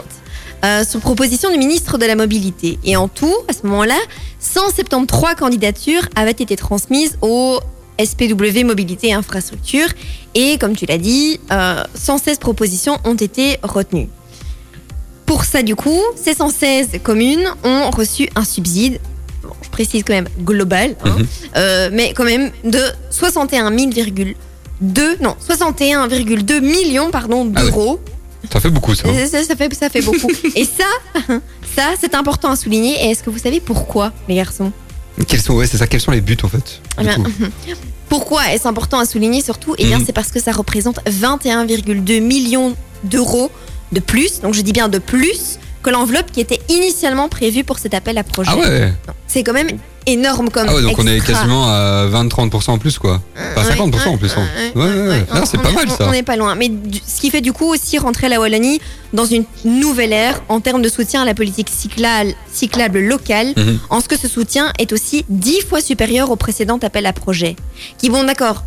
[0.65, 2.79] euh, sur proposition du ministre de la Mobilité.
[2.85, 3.97] Et en tout, à ce moment-là,
[4.39, 7.59] 173 candidatures avaient été transmises au
[8.03, 9.87] SPW Mobilité et Infrastructure.
[10.35, 14.07] Et comme tu l'as dit, euh, 116 propositions ont été retenues.
[15.25, 18.99] Pour ça, du coup, ces 116 communes ont reçu un subside,
[19.43, 21.27] bon, je précise quand même global, hein, Mhm.
[21.55, 27.99] euh, mais quand même de 61 000,2 non 61,2 millions pardon Ah d'euros.
[28.51, 29.03] Ça fait beaucoup ça.
[29.13, 30.29] ça, ça- ça fait ça fait beaucoup.
[30.55, 30.83] Et ça,
[31.75, 32.95] ça c'est important à souligner.
[33.05, 34.71] Et est-ce que vous savez pourquoi, les garçons?
[35.27, 35.87] Quels sont, ouais, c'est ça.
[35.87, 37.29] Quels sont les buts en fait Eh du bien, coup?
[38.09, 39.73] Pourquoi est-ce important à souligner surtout?
[39.77, 40.05] Eh bien, Mhm.
[40.05, 43.49] c'est parce que ça représente 21,2 millions d'euros
[43.91, 47.77] de plus, donc je dis bien de plus, que l'enveloppe qui était initialement prévue pour
[47.79, 48.49] cet appel à projet.
[48.53, 48.93] Ah ouais.
[49.27, 49.67] C'est quand même
[50.05, 53.21] énorme comme Ah ouais, donc on est quasiment à 20-30% en plus quoi.
[53.55, 54.31] Enfin Ouais, 50% en plus.
[54.37, 54.45] hein.
[54.75, 55.25] Ouais, ouais, ouais.
[55.45, 56.07] C'est pas est- mal ça.
[56.07, 56.55] On n'est pas loin.
[56.55, 58.79] Mais du- ce qui fait du coup aussi rentrer la Wallonie
[59.13, 63.79] dans une nouvelle ère en termes de soutien à la politique cyclable, cyclable locale, Mhm.
[63.89, 67.55] en ce que ce soutien est aussi dix fois supérieur au précédent appel à projet.
[67.97, 68.63] Qui, bon, d'accord,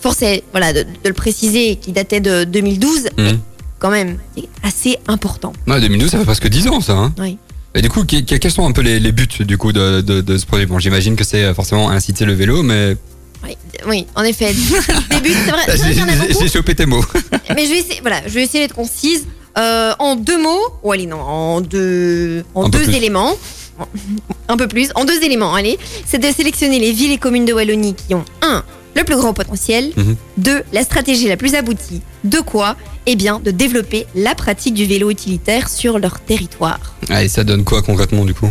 [0.00, 3.40] force est voilà, de, de le préciser, qui datait de 2012, mais Mhm.
[3.78, 5.52] Quand même, c'est assez important.
[5.66, 6.92] Ouais, 2012, ça fait presque 10 ans ça.
[6.94, 7.14] Hein.
[7.18, 7.38] Oui.
[7.74, 10.00] Et du coup, que- que- quels sont un peu les, les buts du coup de,
[10.00, 10.66] de, de ce projet?
[10.66, 12.96] Bon, j'imagine que c'est forcément inciter le vélo, mais
[13.44, 14.52] Oui, oui, en effet.
[15.10, 17.04] Début, c'est vrai, c'est vrai j'ai chopé tes mots.
[17.54, 19.26] Mais je vais essayer, voilà, je vais essayer d'être concise.
[19.56, 23.36] Euh, en deux mots, ou allez, non, en deux, en Un deux éléments.
[24.48, 25.78] Un peu plus, en deux éléments, allez.
[26.06, 28.64] C'est de sélectionner les villes et communes de Wallonie qui ont, un,
[28.96, 30.16] le plus grand potentiel, Mhm.
[30.36, 32.00] deux, la stratégie la plus aboutie.
[32.24, 32.76] De quoi
[33.06, 36.80] Eh bien, de développer la pratique du vélo utilitaire sur leur territoire.
[37.10, 38.50] Ah, et ça donne quoi concrètement du coup?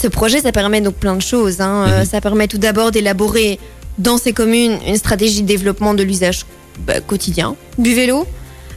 [0.00, 1.60] Ce projet, ça permet donc plein de choses.
[1.60, 1.84] hein.
[1.88, 2.04] Euh, Mhm.
[2.06, 3.58] Ça permet tout d'abord d'élaborer
[3.98, 6.44] dans ces communes une stratégie de développement de l'usage
[6.86, 8.26] bah, quotidien du vélo.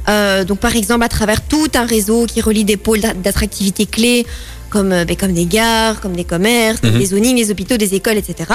[0.10, 3.86] Euh, donc par exemple à travers tout un réseau qui relie des pôles d'a- d'attractivité
[3.86, 4.26] clés
[4.70, 7.00] comme, euh, bah, comme des gares, comme des commerces, comme Mhm.
[7.00, 8.50] des zonings, les hôpitaux, des écoles, etc.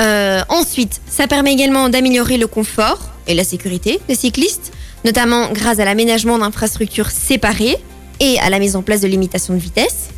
[0.00, 4.72] Euh, ensuite, ça permet également d'améliorer le confort et la sécurité des cyclistes.
[5.06, 7.78] Notamment grâce à l'aménagement d'infrastructures séparées
[8.20, 10.08] et à la mise en place de limitations de vitesse.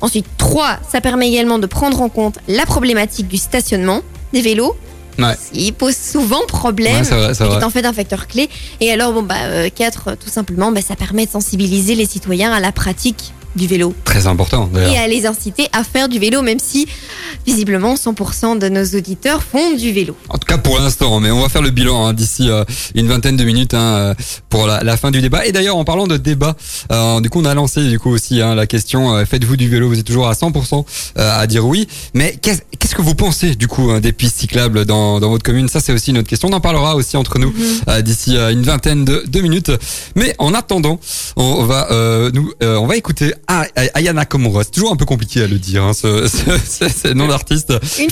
[0.00, 4.00] Ensuite, 3, ça permet également de prendre en compte la problématique du stationnement
[4.32, 4.74] des vélos.
[5.16, 5.36] Ouais.
[5.52, 8.50] qui pose souvent problème, Ouais, c'est vrai, c'est qui est en fait un facteur clé.
[8.80, 12.58] Et alors, bon, bah, 4, tout simplement, bah, ça permet de sensibiliser les citoyens à
[12.58, 15.02] la pratique du vélo Très important et d'ailleurs.
[15.04, 16.86] à les inciter à faire du vélo, même si
[17.46, 20.16] visiblement 100% de nos auditeurs font du vélo.
[20.28, 23.06] En tout cas pour l'instant, mais on va faire le bilan hein, d'ici euh, une
[23.08, 24.14] vingtaine de minutes hein, euh,
[24.48, 25.46] pour la, la fin du débat.
[25.46, 26.56] Et d'ailleurs, en parlant de débat,
[26.92, 29.68] euh, du coup, on a lancé du coup aussi hein, la question euh, faites-vous du
[29.68, 30.84] vélo Vous êtes toujours à 100%
[31.18, 31.86] euh, à dire oui.
[32.14, 35.68] Mais qu'est-ce que vous pensez du coup hein, des pistes cyclables dans, dans votre commune?
[35.68, 36.48] Ça, c'est aussi notre question.
[36.48, 37.52] On en parlera aussi entre nous
[37.88, 39.70] euh, d'ici une vingtaine de, de minutes.
[40.16, 40.98] Mais en attendant,
[41.36, 44.64] on va euh, nous, on va écouter A- A- Ayana Komura.
[44.64, 47.72] C'est toujours un peu compliqué à le dire, hein, ce, ce, ce- nom d'artiste.
[47.98, 48.08] Une,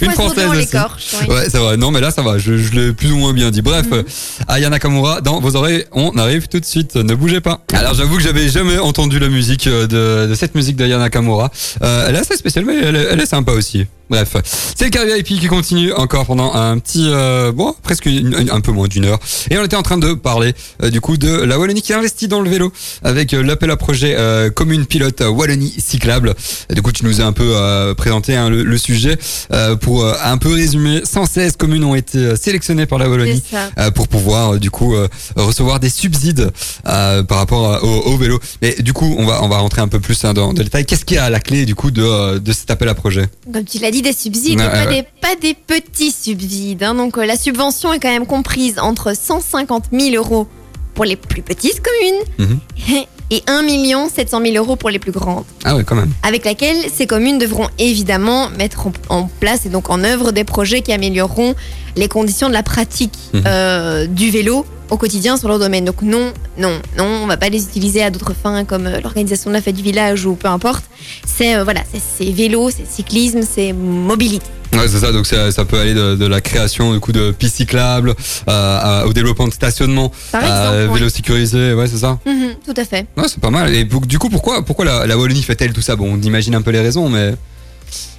[0.51, 0.61] aussi.
[0.61, 1.15] l'écorche.
[1.23, 1.29] oui.
[1.35, 1.77] Ouais, c'est vrai.
[1.77, 2.39] Non, mais là, ça va.
[2.39, 3.63] Je, je l'ai plus ou moins bien dit.
[3.63, 3.93] Bref, Mhm.
[3.99, 4.03] euh,
[4.49, 6.97] Aya Nakamura, dans vos oreilles, on arrive tout de suite.
[6.97, 7.61] Ne bougez pas.
[7.73, 11.51] Alors, j'avoue que j'avais jamais entendu la musique euh, de, de cette musique d'Aya Nakamura.
[11.83, 13.87] Euh, elle est assez spéciale, mais elle est sympa aussi.
[14.13, 14.37] Bref,
[14.77, 18.51] c'est le carré VIP qui continue encore pendant un petit, euh, bon, presque une- une-
[18.51, 19.19] un peu moins d'une heure.
[19.51, 20.53] Et on était en train de parler
[20.83, 22.71] euh, du coup de la Wallonie qui investit dans le vélo
[23.03, 26.35] avec euh, l'appel à projet euh, commune pilote Wallonie cyclable.
[26.69, 29.17] Et du coup, tu nous as un peu euh, présenté hein, le, le sujet
[29.55, 31.01] euh, pour euh, un peu résumer.
[31.05, 33.43] 116 communes ont été sélectionnées par la Wallonie
[33.79, 36.51] euh, pour pouvoir euh, du coup euh, recevoir des subsides
[36.87, 38.39] euh, par rapport au, au vélo.
[38.61, 40.65] Mais du coup, on va on va rentrer un peu plus hein, dans, dans le
[40.65, 40.85] détail.
[40.85, 43.27] Qu'est-ce qu'il y a à la clé du coup de de cet appel à projet?
[43.51, 44.95] Comme tu l'as dit, des subsides, et pas, ouais.
[44.97, 46.83] des, pas des petits subsides.
[46.83, 46.95] hein.
[46.95, 50.47] Donc euh, la subvention est quand même comprise entre 150 000 euros
[50.95, 52.51] pour les plus petites communes
[53.31, 55.45] et 1 700 000 euros pour les plus grandes.
[55.65, 56.11] Ah ouais, quand même.
[56.23, 60.45] Avec laquelle ces communes devront évidemment mettre en, en place et donc en œuvre des
[60.45, 61.55] projets qui amélioreront
[61.97, 63.43] les conditions de la pratique Mhm.
[63.47, 65.85] euh, du vélo au quotidien sur leur domaine.
[65.85, 69.51] Donc non, non, non, on va pas les utiliser à d'autres fins comme euh, l'organisation
[69.51, 70.85] de la fête du village ou peu importe.
[71.27, 74.47] C'est euh, voilà, c'est- vélo, c'est cyclisme, c'est mobilité.
[74.75, 75.13] Ouais, c'est ça.
[75.13, 78.15] Donc ça, ça peut aller de, de la création du coup de pistes cyclables
[78.49, 80.77] euh, au développement de stationnement, Par exemple.
[80.93, 80.99] ouais.
[80.99, 81.75] vélo sécurisé.
[81.75, 82.19] Ouais, c'est ça.
[82.27, 83.07] Mhm, tout à fait.
[83.17, 83.75] Ouais, c'est pas mal.
[83.75, 85.97] Et du coup, pourquoi pourquoi la, la Wallonie fait-elle tout ça?
[85.97, 87.35] Bon, on imagine un peu les raisons, mais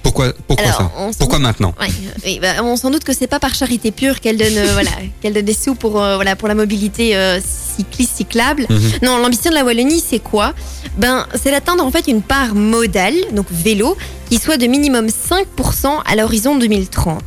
[0.02, 1.88] pourquoi pourquoi Alors, ça Pourquoi maintenant Ouais,
[2.24, 4.90] oui, bah, on s'en doute que c'est pas par charité pure qu'elle donne, euh, voilà,
[5.20, 8.66] qu'elle donne des sous pour, euh, voilà, pour la mobilité euh, cycliste cyclable.
[8.68, 8.80] Mhm.
[9.02, 10.54] Non, l'ambition de la Wallonie, c'est quoi?
[10.98, 13.96] Ben, c'est d'atteindre en fait une part modale, donc vélo,
[14.30, 17.22] qui soit de minimum 5% à l'horizon 2030.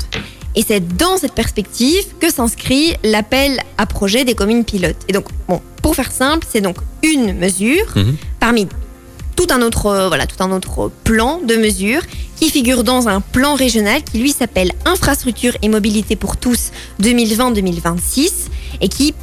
[0.55, 4.97] Et c'est dans cette perspective que s'inscrit l'appel à projet des communes pilotes.
[5.07, 8.15] Et donc, bon, pour faire simple, c'est donc une mesure Mhm.
[8.39, 8.67] parmi
[9.37, 12.01] tout un autre, euh, tout un autre plan de mesures
[12.35, 16.71] qui figure dans un plan régional qui lui s'appelle Infrastructure et mobilité pour tous
[17.01, 18.47] 2020-2026
[18.81, 19.13] et qui,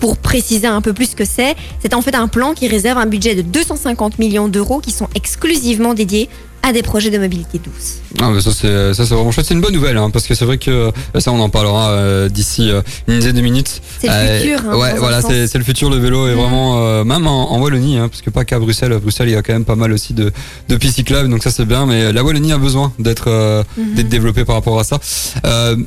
[0.00, 2.98] pour préciser un peu plus ce que c'est, c'est en fait un plan qui réserve
[2.98, 6.28] un budget de 250 millions d'euros qui sont exclusivement dédiés
[6.68, 7.96] à des projets de mobilité douce.
[8.20, 9.46] Ah, ça c'est ça c'est vraiment chouette.
[9.46, 11.90] C'est une bonne nouvelle, hein, parce que c'est vrai que euh, ça on en parlera
[11.90, 13.80] euh, d'ici euh, une dizaine de minutes.
[14.00, 14.60] C'est le futur.
[14.70, 15.88] hein, ouais, voilà, c'est le futur.
[15.90, 16.40] Le vélo est Mhm.
[16.40, 18.92] vraiment même en, en Wallonie, hein, parce que pas qu'à Bruxelles.
[18.92, 20.30] À Bruxelles, il y a quand même pas mal aussi de
[20.68, 21.86] de donc ça c'est bien.
[21.86, 23.28] Mais la Wallonie a besoin d'être
[23.76, 23.94] Mhm.
[23.94, 24.98] d'être développée par rapport à ça.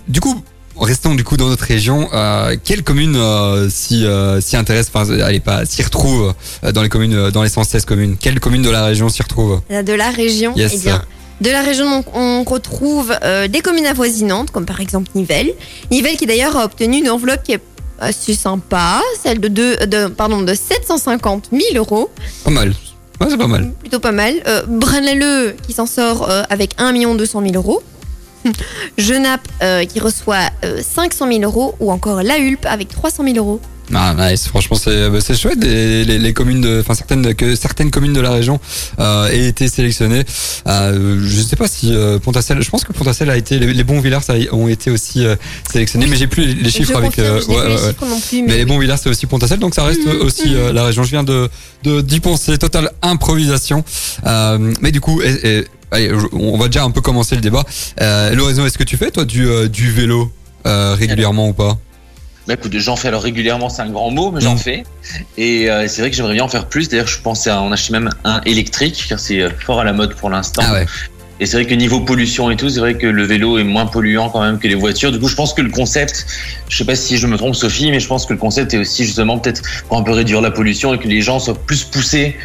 [0.07, 0.41] Du coup.
[0.81, 2.09] Restons du coup dans notre région.
[2.13, 7.29] Euh, quelle commune euh, s'y euh, Enfin, allez pas s'y retrouve euh, dans les communes,
[7.29, 8.17] dans les 116 communes?
[8.19, 9.61] Quelle commune de la région s'y retrouve?
[9.69, 10.71] De la région, Yes.
[10.75, 11.01] eh bien,
[11.39, 13.13] de la région, on retrouve
[13.49, 15.53] des communes avoisinantes, comme par exemple Nivelles.
[15.91, 17.61] Nivelles qui d'ailleurs a obtenu une enveloppe qui est
[17.99, 22.09] assez sympa, celle de, deux- de, pardon, de 750 000 euros,
[22.43, 22.69] Pas mal.
[23.19, 23.71] Ouais, c'est pas mal.
[23.79, 24.33] plutôt pas mal.
[24.47, 27.83] Euh, Braine-l'Alleud qui s'en sort euh, avec 1 200 000 euros.
[28.97, 33.37] Genappe euh, qui reçoit euh, 500 000 euros ou encore La Hulpe avec 300 000
[33.37, 33.59] euros.
[33.93, 37.55] Ah nice, franchement c'est bah, c'est chouette les, les, les communes de enfin certaines que
[37.57, 38.57] certaines communes de la région
[38.99, 40.23] euh, aient été sélectionnées.
[40.67, 43.83] Euh, je sais pas si euh, Pontacelle, je pense que Pontacelle a été les, les
[43.83, 45.35] bons villas ça, ont été aussi euh,
[45.69, 47.87] sélectionnés mais j'ai plus les, chiffres je avec confirme, euh, ouais, plus les ouais, ouais.
[47.89, 50.21] chiffres non plus, Mais mais les bons villas c'est aussi Pontacelle donc ça reste Mhm,
[50.21, 51.03] aussi euh, la région.
[51.03, 51.49] Je viens de
[51.83, 53.83] d'y penser totale improvisation.
[54.25, 57.63] Euh, mais du coup et- et- allez, on va déjà un peu commencer le débat.
[58.01, 60.31] Euh, Lorenzo, est-ce que tu fais toi du euh, du vélo
[60.65, 61.77] euh, régulièrement ou pas?
[62.47, 64.59] Bah écoute, j'en fais alors régulièrement, c'est un grand mot, mais j'en Mm.
[64.59, 64.83] fais.
[65.37, 66.89] Et euh, c'est vrai que j'aimerais bien en faire plus.
[66.89, 70.15] D'ailleurs, je pensais à en acheter même un électrique, car c'est fort à la mode
[70.15, 70.63] pour l'instant.
[70.65, 70.85] Ah ouais.
[71.41, 73.87] Et c'est vrai que niveau pollution et tout, c'est vrai que le vélo est moins
[73.87, 75.11] polluant quand même que les voitures.
[75.11, 76.27] Du coup, je pense que le concept,
[76.69, 78.77] je sais pas si je me trompe Sophie, mais je pense que le concept est
[78.77, 81.83] aussi justement peut-être pour un peu réduire la pollution et que les gens soient plus
[81.83, 82.35] poussés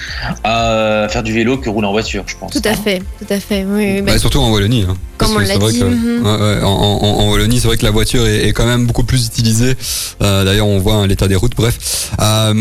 [0.45, 2.53] à faire du vélo que rouler en voiture, je pense.
[2.53, 3.67] Tout à fait, tout à fait.
[3.69, 4.87] Oui, bah, surtout en Wallonie.
[4.89, 4.97] hein.
[5.19, 6.25] Comme on l'a dit, que mhm.
[6.27, 8.87] ouais, ouais, en, en, en Wallonie, c'est vrai que la voiture est, est quand même
[8.87, 9.75] beaucoup plus utilisée.
[10.23, 11.55] Euh, D'ailleurs, on voit hein, l'état des routes.
[11.57, 12.55] Bref, euh,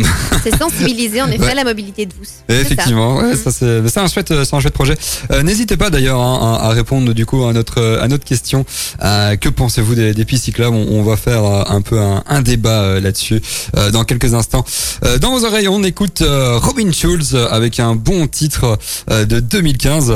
[0.44, 1.52] C'est sensibiliser en effet Ouais.
[1.52, 2.08] à la mobilité.
[2.48, 2.62] C'est ça.
[2.62, 3.36] effectivement, ouais, Mhm.
[3.36, 4.96] ça c'est un chouette, c'est un chouette projet.
[5.32, 8.66] Euh, N'hésitez pas d'ailleurs hein, à, à répondre du coup à notre à notre question.
[9.04, 10.76] Euh, que pensez-vous des, des pistes cyclables?
[10.76, 13.42] On, on va faire euh, un peu un, un débat euh, là-dessus
[13.78, 14.64] euh, dans quelques instants.
[15.04, 18.78] Euh, dans vos oreilles, on écoute euh, Robin Schulz avec un bon titre
[19.12, 20.14] euh, de 2015.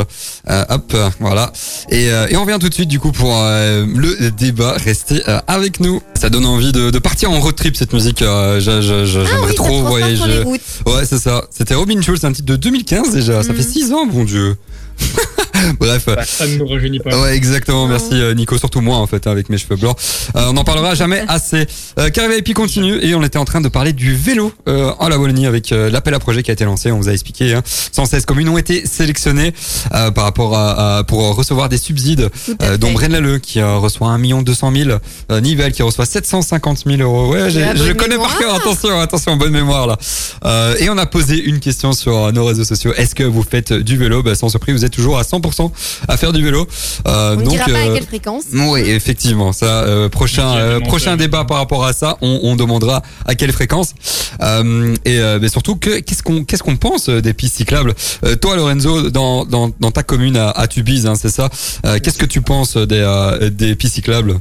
[0.49, 1.51] Euh, hop, voilà.
[1.89, 4.73] Et, euh, et on revient tout de suite du coup pour euh, le débat.
[4.77, 6.01] Restez euh, avec nous.
[6.15, 8.21] Ça donne envie de, de partir en road trip cette musique.
[8.21, 10.43] Euh, Ah J'aimerais oui, trop voyager.
[10.43, 11.43] Ouais, c'est ça.
[11.49, 13.43] C'était Robin Schulz, un titre de 2015 déjà.
[13.43, 13.57] Ça Mhm.
[13.57, 14.55] fait 6 ans, bon Dieu.
[15.80, 16.04] Bref.
[16.08, 17.20] Bah, ça ne nous rajeunit pas.
[17.22, 17.84] Ouais, exactement.
[17.84, 17.89] Non.
[17.89, 19.97] Merci euh, Nico, surtout moi en fait, hein, avec mes cheveux blancs.
[20.36, 21.68] Euh, on n'en parlera jamais assez.
[22.00, 25.10] Euh, Carré VIP continue et on était en train de parler du vélo euh, en
[25.10, 26.91] la Wallonie avec euh, l'appel à projet qui a été lancé.
[26.91, 27.54] On vous a expliqué.
[27.54, 29.54] Hein, 116 communes ont été sélectionnées
[29.93, 32.30] euh, par rapport à, à- pour recevoir des subsides,
[32.62, 32.93] euh, dont fait.
[32.93, 34.89] Braine-l'Alleud qui euh, reçoit 1 200 000,
[35.32, 37.34] euh, Nivelles qui reçoit 750 000 euros.
[37.34, 38.30] Ouais, je connais mémoire.
[38.30, 38.56] par cœur.
[38.56, 39.97] Attention, attention, bonne mémoire là.
[40.45, 42.93] Euh, et on a posé une question sur nos réseaux sociaux.
[42.95, 44.24] Est-ce que vous faites du vélo?
[44.24, 45.71] Bah, Sans surprise, vous êtes toujours à 100%
[46.07, 46.67] à faire du vélo.
[47.07, 48.43] Euh, On ne donc, dira pas à euh, quelle fréquence.
[48.53, 49.53] oui, effectivement.
[49.53, 53.51] Ça, euh, prochain, euh, prochain débat par rapport à ça, on, on demandera à quelle
[53.51, 53.93] fréquence.
[54.41, 57.93] Euh, et euh, mais surtout, que- qu'est-ce qu'on qu'est-ce qu'on pense des pistes cyclables?
[58.25, 61.49] Euh, Toi, Lorenzo, dans, dans, dans ta commune à, à Tubize, hein, c'est ça?
[61.85, 64.39] Euh, qu'est-ce que tu penses des, euh, des pistes cyclables?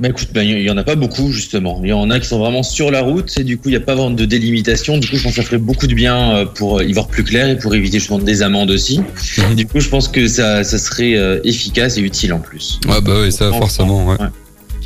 [0.00, 1.80] Bah écoute, bah, il y en a pas beaucoup justement.
[1.84, 3.76] Il y en a qui sont vraiment sur la route et du coup il n'y
[3.76, 4.96] a pas vraiment de délimitation.
[4.96, 7.22] Du coup je pense que ça ferait beaucoup de bien euh, pour y voir plus
[7.22, 9.00] clair et pour éviter justement des amendes aussi.
[9.36, 9.54] Mhm.
[9.56, 12.80] Du coup je pense que ça, ça serait euh, efficace et utile en plus.
[12.88, 14.06] Ouais, bah oui, ça forcément.
[14.06, 14.16] Ouais.
[14.18, 14.26] ouais.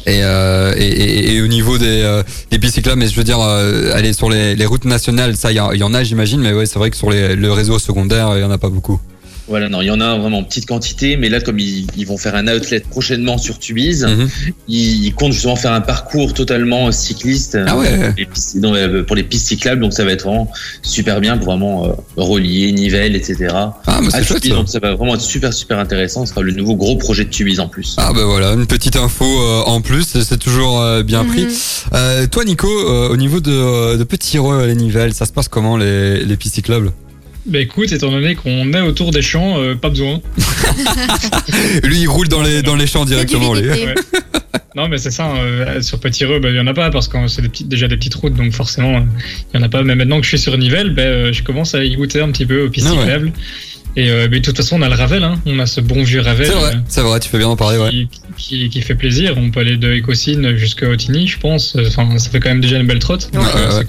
[0.07, 3.25] Et, euh, et, et, et au niveau des, euh, des pistes cyclables, mais je veux
[3.25, 5.95] dire, euh, aller sur les, les routes nationales, ça, il y, en- il y en
[5.95, 8.51] a, j'imagine, mais ouais, c'est vrai que sur les, le réseau secondaire, il y en
[8.51, 9.01] a pas beaucoup.
[9.47, 12.07] Voilà, non, il y en a vraiment en petite quantité, mais là comme ils, ils
[12.07, 14.28] vont faire un outlet prochainement sur Tubize, Mhm.
[14.68, 17.90] ils, ils comptent justement faire un parcours totalement cycliste Ah ouais.
[18.07, 19.82] pour, les pistes, non, euh, pour les pistes cyclables.
[19.82, 20.51] Donc ça va être vraiment
[20.82, 23.49] super bien pour vraiment euh, relier, Nivelles, etc.
[23.55, 24.57] Ah, mais c'est chouette Tubize, ça.
[24.57, 26.24] donc ça va vraiment être super super intéressant.
[26.24, 27.97] Ce sera le nouveau gros projet de Tubize en plus.
[27.99, 31.45] Ah bah voilà, une petite info euh, en plus, c'est- toujours euh, bien pris.
[31.45, 31.51] Mhm.
[31.95, 35.26] Euh, toi Nico, euh, au niveau de, euh, de Petit Reux à les Nivelles, ça
[35.26, 36.90] se passe comment les, les pistes cyclables?
[37.47, 40.20] Bah écoute, étant donné qu'on est autour des champs, euh, pas besoin.
[41.84, 43.55] Lui il roule dans les, dans les champs directement.
[43.55, 43.68] lui.
[43.68, 43.95] Ouais.
[44.76, 45.30] Non, mais c'est ça.
[45.36, 47.86] euh, sur Petit Reux, bah, il y en a pas parce que c'est des déjà
[47.86, 49.01] des petites routes, donc forcément, euh,
[49.53, 49.82] il y en a pas.
[49.82, 52.30] Mais maintenant que je suis sur Nivelles, bah, euh, je commence à y goûter un
[52.32, 53.32] petit peu aux pistes Ah ouais.
[53.97, 55.22] Et euh, mais de toute façon, on a le Ravel.
[55.22, 55.40] Hein.
[55.47, 56.47] On a ce bon vieux Ravel.
[56.47, 57.90] C'est vrai, euh, c'est vrai, tu fais bien d'en parler, ouais.
[57.90, 59.34] qui, qui, qui fait plaisir.
[59.36, 61.76] On peut aller de Écosine jusqu'à Otigny, je pense.
[61.86, 63.30] Enfin, ça fait quand même déjà une belle trotte.
[63.32, 63.84] Ouais, ouais, c'est ouais.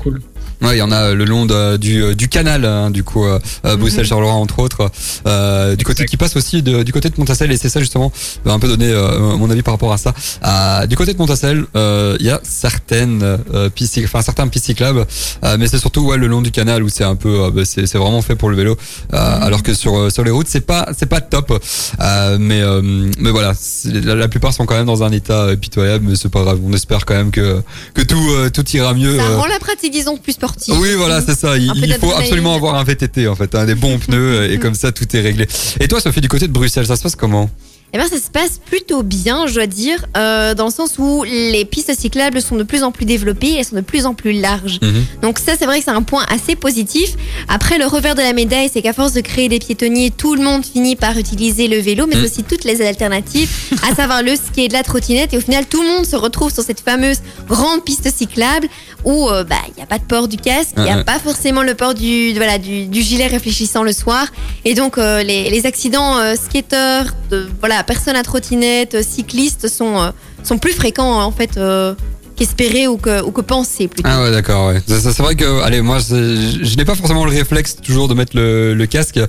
[0.61, 3.25] Ouais, il y en a le long de- du, euh, du canal, hein, du coup,
[3.25, 4.89] euh, euh, Bruxelles-Charleroi entre autres,
[5.27, 8.11] euh, du côté qui passe aussi de- du côté de Montassel, et c'est ça justement,
[8.43, 10.13] je vais un peu donner euh, mon avis par rapport à ça.
[10.45, 13.21] Euh, du côté de Montassel, euh, il y a certaines
[13.53, 15.05] euh, pistes, enfin certains pistes cyclables,
[15.43, 17.63] euh, mais c'est surtout ouais, le long du canal où c'est un peu, euh, bah,
[17.65, 18.77] c'est c'est vraiment fait pour le vélo,
[19.13, 21.61] euh, alors que sur euh, sur les routes c'est pas c'est pas top,
[21.99, 22.81] euh, mais euh,
[23.19, 23.53] mais voilà,
[23.85, 26.59] la, la plupart sont quand même dans un état euh, pitoyable, mais c'est pas grave,
[26.65, 27.61] on espère quand même que
[27.93, 29.17] que tout euh, tout ira mieux.
[29.17, 30.37] Ça euh, rend la pratique, disons, plus
[30.69, 31.57] oui, voilà, c'est ça.
[31.57, 34.91] Il, faut absolument avoir un VTT, en fait, hein, des bons pneus, et comme ça,
[34.91, 35.47] tout est réglé.
[35.79, 37.49] Et toi, Sophie, du côté de Bruxelles, ça se passe comment?
[37.93, 41.23] Eh bien, ça se passe plutôt bien, je dois dire, euh, dans le sens où
[41.23, 44.33] les pistes cyclables sont de plus en plus développées elles sont de plus en plus
[44.33, 44.79] larges.
[44.81, 45.05] Mhm.
[45.21, 47.11] Donc ça, c'est vrai que c'est un point assez positif.
[47.47, 50.41] Après, le revers de la médaille, c'est qu'à force de créer des piétonniers, tout le
[50.43, 52.23] monde finit par utiliser le vélo, mais Mm.
[52.25, 53.49] aussi toutes les alternatives,
[53.89, 55.33] à savoir le ski et de la trottinette.
[55.33, 58.67] Et au final, tout le monde se retrouve sur cette fameuse grande piste cyclable
[59.05, 61.03] où euh, bah, il n'y a pas de port du casque, il n'y a ouais.
[61.05, 64.27] pas forcément le port du, voilà, du, du gilet réfléchissant le soir.
[64.65, 69.67] Et donc, euh, les, les accidents euh, skateurs, de, voilà, personnes à trottinette, euh, cyclistes
[69.67, 70.11] sont, euh,
[70.43, 71.93] sont plus fréquents en fait euh,
[72.35, 74.09] qu'espérés ou que, ou que pensés plutôt.
[74.11, 74.81] Ah ouais, d'accord, ouais.
[74.87, 78.85] C'est vrai que, allez, moi, je n'ai pas forcément le réflexe toujours de mettre le,
[78.85, 79.19] casque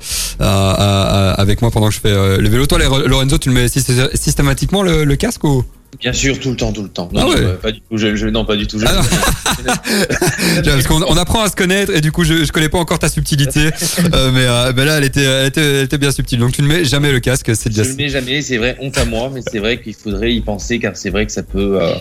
[0.40, 2.66] avec moi pendant que je fais le vélo.
[2.66, 5.64] Toi, Lorenzo, tu le mets systé- systématiquement le, le casque ou?
[6.00, 7.08] Bien sûr, tout le temps, tout le temps.
[7.12, 7.54] Non, Ah ouais.
[7.62, 7.96] pas du tout.
[7.96, 8.78] Je, je- non, pas du tout.
[8.78, 9.02] Je- Ah
[10.64, 12.98] Parce qu'on on apprend à se connaître et du coup, je, je connais pas encore
[12.98, 13.60] ta subtilité,
[14.14, 16.38] euh, mais, euh, ben là, elle était, elle était, elle était bien subtile.
[16.40, 17.88] Donc, tu ne mets jamais le casque, c'est Je déjà.
[17.90, 20.78] le mets jamais, c'est vrai, honte à moi, mais c'est vrai qu'il faudrait y penser
[20.78, 21.94] car c'est vrai que ça peut euh,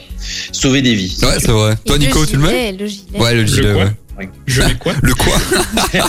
[0.51, 1.17] sauver des vies.
[1.21, 1.75] Ouais, c'est vrai.
[1.85, 3.19] Toi, Nico, tu le mets le gilet.
[3.19, 3.91] Ouais, le gilet, ouais.
[4.45, 5.35] Je mets quoi Le quoi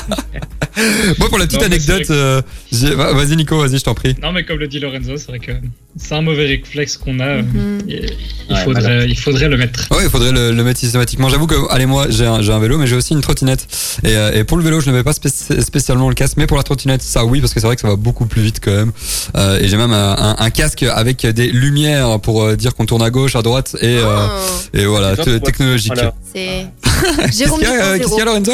[1.18, 2.42] Moi, pour la petite Non, anecdote, euh,
[2.72, 4.14] vas-y Nico, vas-y, je t'en prie.
[4.22, 5.52] Non, mais comme le dit Lorenzo, c'est vrai que
[5.98, 7.36] C'est un mauvais réflexe qu'on a.
[7.42, 7.80] Mhm.
[7.88, 8.07] Et
[8.50, 9.86] Il, Ouais, faudrait, il faudrait le mettre.
[9.90, 11.28] Ouais, il faudrait le, le mettre systématiquement.
[11.30, 13.66] J'avoue que, allez, moi, j'ai un, vélo, mais j'ai aussi une trottinette.
[14.04, 16.46] Et, euh, et pour le vélo, je ne mets pas spéci- spécialement le casque, mais
[16.46, 18.61] pour la trottinette, ça oui, parce que c'est vrai que ça va beaucoup plus vite
[18.62, 18.92] quand même.
[19.36, 22.84] Euh, et j'ai même un, un- un casque avec des lumières pour euh, dire qu'on
[22.86, 25.92] tourne à gauche, à droite, et, euh, Oh, et voilà, technologique.
[25.94, 26.14] Voilà.
[27.32, 27.61] Jérôme
[27.97, 28.26] euh, qu'est-ce qu'il y a, 2.0.
[28.26, 28.53] Lorenzo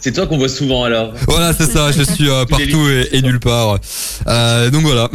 [0.00, 1.12] C'est toi qu'on voit souvent alors.
[1.28, 3.78] Voilà, c'est ça, je suis euh, partout et, et nulle part.
[4.26, 5.08] Euh, donc voilà.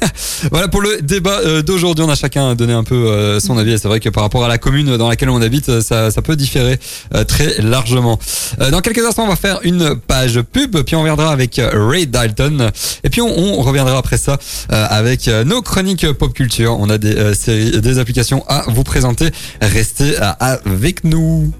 [0.52, 3.72] voilà pour le débat euh, d'aujourd'hui, on a chacun donné un peu euh, son avis
[3.72, 6.22] et c'est vrai que par rapport à la commune dans laquelle on habite, ça, ça
[6.22, 6.78] peut différer
[7.14, 8.18] euh, très largement.
[8.60, 12.06] Euh, dans quelques instants, on va faire une page pub, puis on reviendra avec Ray
[12.06, 12.70] Dalton
[13.04, 14.38] et puis on, on reviendra après ça
[14.72, 16.76] euh, avec nos chroniques pop culture.
[16.78, 19.30] On a des euh, séries, des applications à vous présenter.
[19.60, 21.52] Restez euh, avec nous.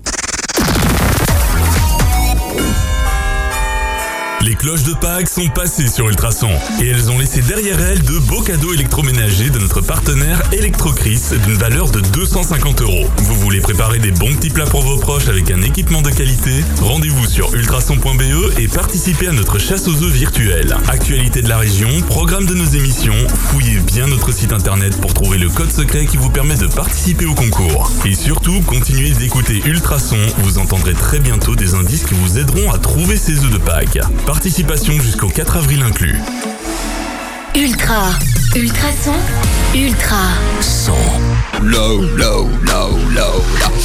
[4.43, 8.19] Les cloches de Pâques sont passées sur Ultrason et elles ont laissé derrière elles de
[8.19, 13.09] beaux cadeaux électroménagers de notre partenaire Electrocris d'une valeur de 250 euros.
[13.17, 16.65] Vous voulez préparer des bons petits plats pour vos proches avec un équipement de qualité?
[16.81, 20.77] Rendez-vous sur ultrason.be et participez à notre chasse aux œufs virtuelle.
[20.89, 25.39] Actualité de la région, programme de nos émissions, fouillez bien notre site internet pour trouver
[25.39, 27.91] le code secret qui vous permet de participer au concours.
[28.05, 32.79] Et surtout, continuez d'écouter Ultrason, vous entendrez très bientôt des indices qui vous aideront à
[32.79, 33.99] trouver ces œufs de Pâques.
[34.43, 36.15] Participation jusqu'au 4 avril inclus.
[37.57, 38.11] Ultra.
[38.55, 39.15] Ultrason.
[39.75, 40.17] Ultra.
[40.61, 40.93] Son.
[41.61, 43.83] Low, low, low, low, low.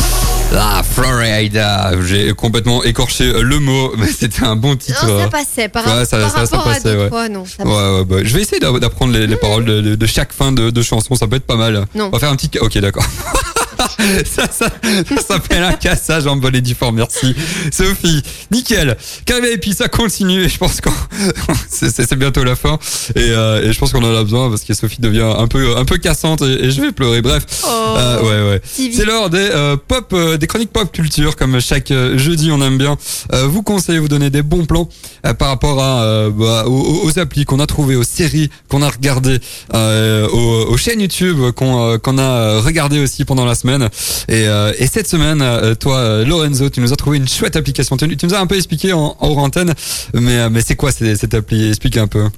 [0.51, 1.93] La Florida.
[2.05, 5.03] J'ai complètement écorché le mot, mais c'était un bon titre.
[5.07, 5.69] Non, ça passait.
[5.69, 7.09] Par, Ouais, ça- par ça- ça rapport à passait, d'autres ouais.
[7.09, 7.45] fois, non.
[7.45, 10.05] ça Ouais, ouais, bah, je vais essayer d'a- d'apprendre les, les paroles de, de- de
[10.05, 11.87] chaque fin de, de chanson, ça peut être pas mal.
[11.95, 12.05] Non.
[12.05, 12.51] On va faire un petit...
[12.59, 13.03] Ok, d'accord.
[14.25, 14.69] ça, ça,
[15.09, 17.35] ça s'appelle un cassage en bonne et due forme, merci.
[17.71, 18.21] Sophie,
[18.51, 18.97] nickel.
[19.25, 20.89] Carré et puis ça continue et je pense que
[21.69, 22.77] c'est bientôt la fin
[23.15, 25.77] et, euh, et je pense qu'on en a besoin parce que Sophie devient un peu,
[25.77, 27.21] un peu cassante et, et je vais pleurer.
[27.21, 27.95] Bref, Oh.
[27.97, 28.61] Euh, ouais, ouais.
[28.93, 32.61] C'est l'heure des euh, pop, euh, des chroniques pop culture, comme chaque euh, jeudi, on
[32.61, 32.97] aime bien
[33.33, 34.89] euh, vous conseiller, vous donner des bons plans
[35.25, 38.81] euh, par rapport à euh, bah, aux, aux applis qu'on a trouvées, aux séries qu'on
[38.81, 39.39] a regardées,
[39.73, 43.72] euh, aux, aux chaînes YouTube qu'on euh, qu'on a regardé aussi pendant la semaine.
[43.81, 47.55] Et, euh, et cette semaine, euh, toi, euh, Lorenzo, tu nous as trouvé une chouette
[47.55, 47.97] application.
[47.97, 49.73] Tu, tu nous as un peu expliqué en, en hors antenne,
[50.13, 51.69] mais mais c'est quoi cette, appli?
[51.69, 52.29] Explique un peu.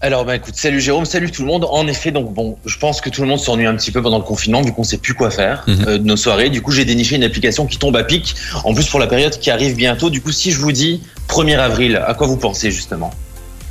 [0.00, 1.66] Alors, bah, écoute, salut Jérôme, salut tout le monde.
[1.70, 4.18] En effet, donc bon, je pense que tout le monde s'ennuie un petit peu pendant
[4.18, 5.84] le confinement vu qu'on sait plus quoi faire Mhm.
[5.88, 6.50] euh, de nos soirées.
[6.50, 8.34] Du coup, j'ai déniché une application qui tombe à pic.
[8.64, 10.10] En plus, pour la période qui arrive bientôt.
[10.10, 13.14] Du coup, si je vous dis 1er avril, à quoi vous pensez justement?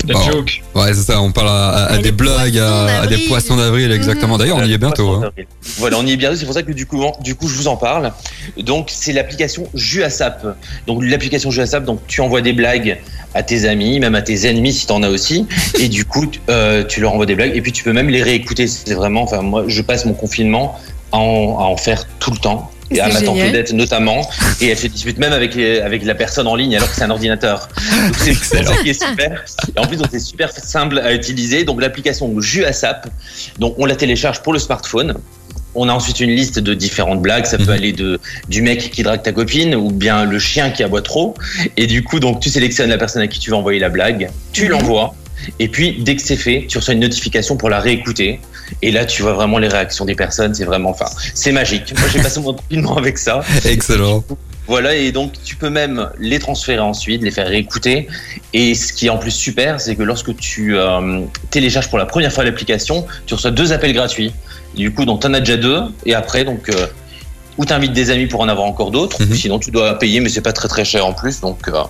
[0.08, 0.62] La joke.
[0.76, 1.22] Ouais, c'est ça.
[1.22, 4.38] On parle à, à- à À des blagues, à, à des poissons d'avril, exactement.
[4.38, 5.12] D'ailleurs, on y est bientôt.
[5.14, 5.30] hein.
[5.78, 6.36] Voilà, on y est bientôt.
[6.36, 8.12] C'est pour ça que du coup, du coup, je vous en parle.
[8.58, 10.46] Donc, c'est l'application Juasap.
[10.88, 13.00] Donc, l'application Juasap, donc tu envoies des blagues
[13.34, 15.48] à tes amis, même à tes ennemis si t'en as aussi.
[15.80, 18.10] Et du coup, tu- euh, tu leur envoies des blagues et puis tu peux même
[18.10, 18.68] les réécouter.
[18.68, 20.78] C'est vraiment, enfin, moi, je passe mon confinement
[21.12, 22.70] à en, à en faire tout le temps.
[22.92, 23.50] Et à C'est ma tante génial.
[23.50, 24.30] Odette notamment.
[24.62, 27.10] Et elle se dispute même avec, avec la personne en ligne alors que c'est un
[27.10, 27.68] ordinateur.
[27.78, 29.44] Donc, c'est c'est ça qui est super.
[29.76, 31.64] Et en plus, c'est super simple à utiliser.
[31.64, 33.08] Donc, l'application Juasap.
[33.60, 35.16] Donc, on la télécharge pour le smartphone.
[35.76, 37.46] On a ensuite une liste de différentes blagues.
[37.46, 37.70] Ça peut Mhm.
[37.72, 41.34] aller de du mec qui drague ta copine ou bien le chien qui aboie trop.
[41.78, 44.30] Et du coup, donc tu sélectionnes la personne à qui tu veux envoyer la blague,
[44.52, 45.16] tu l'envoies.
[45.60, 48.40] Et puis, dès que c'est fait, tu reçois une notification pour la réécouter.
[48.82, 50.54] Et là, tu vois vraiment les réactions des personnes.
[50.54, 51.94] C'est vraiment, enfin, c'est magique.
[51.98, 53.42] Moi, j'ai passé mon confinement avec ça.
[53.66, 54.24] Excellent.
[54.66, 58.08] Voilà, et donc tu peux même les transférer ensuite, les faire réécouter.
[58.54, 61.20] Et ce qui est en plus super, c'est que lorsque tu euh,
[61.52, 64.34] télécharges pour la première fois l'application, tu reçois deux appels gratuits.
[64.74, 66.88] Du coup, donc t'en as déjà deux, et après, donc, euh,
[67.58, 69.32] ou t'invites des amis pour en avoir encore d'autres, Mhm.
[69.32, 71.42] ou sinon tu dois payer, mais c'est pas très très cher en plus.
[71.42, 71.84] Donc euh,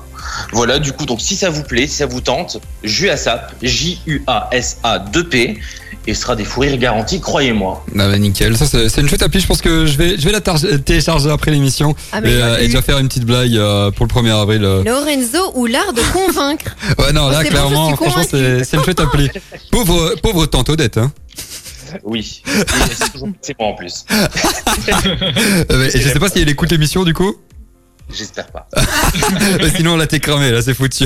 [0.52, 5.60] voilà, du coup, donc si ça vous plaît, si ça vous tente, JUASAP, J-U-A-S-A-2-P,
[6.06, 7.86] et ce sera des fous rires garantis, croyez-moi.
[7.98, 10.32] Ah bah nickel, ça c'est une chouette appli, je pense que je vais, je vais
[10.32, 13.92] la télécharger après l'émission Ah, et, mais euh, et déjà faire une petite blague euh,
[13.92, 14.64] pour le 1er avril.
[14.64, 14.84] euh.
[14.84, 16.76] Lorenzo ou l'art de convaincre.
[17.00, 19.30] Ouais non, Oh, là bon, clairement, franchement c'est une chouette appli.
[19.72, 21.12] Pauvre, pauvre tante Odette, hein.
[22.04, 22.52] Oui, Et
[23.42, 24.04] c'est moi en plus.
[25.94, 27.36] Et je sais pas si elle écoute l'émission du coup.
[28.12, 28.68] J'espère pas.
[29.76, 31.06] Sinon là t'es cramé, là c'est foutu.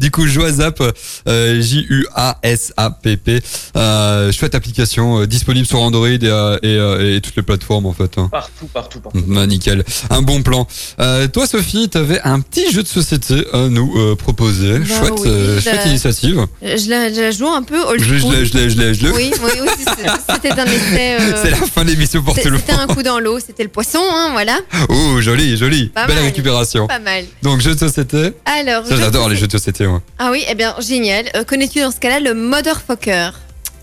[0.00, 0.80] Du coup Joazap,
[1.28, 3.42] euh, J-U-A-S-A-P-P,
[3.76, 6.16] euh, chouette application euh, disponible sur Android et,
[6.62, 8.16] et, et toutes les plateformes en fait.
[8.18, 8.28] hein.
[8.30, 9.22] Partout, partout, partout.
[9.26, 10.66] Bah, nickel, un bon plan.
[11.00, 14.78] Euh, toi Sophie, t'avais un petit jeu de société à nous euh, proposer.
[14.78, 16.46] Bah chouette, oui, chouette initiative.
[16.62, 18.34] Je la, je la joue un peu old Je l'ai, je school.
[18.44, 19.10] je l'ai, je l'ai, je l'ai.
[19.10, 21.16] Oui, oui, oui, c'est- c'était un essai.
[21.20, 23.62] euh, C'est la fin de l'émission pour tout le C'était un coup dans l'eau, c'était
[23.64, 24.58] le poisson, hein, voilà.
[24.88, 25.88] Oh, joli, joli.
[25.88, 26.32] Pas Belle mal.
[26.36, 26.86] Récupération.
[26.86, 27.24] Pas mal.
[27.42, 28.32] Donc, jeu de société.
[28.44, 30.02] Alors, Ça, j'adore les jeux de société, moi.
[30.18, 31.24] Ah oui, eh bien, génial.
[31.34, 33.30] Euh, Connais-tu dans ce cas-là le Motherfucker?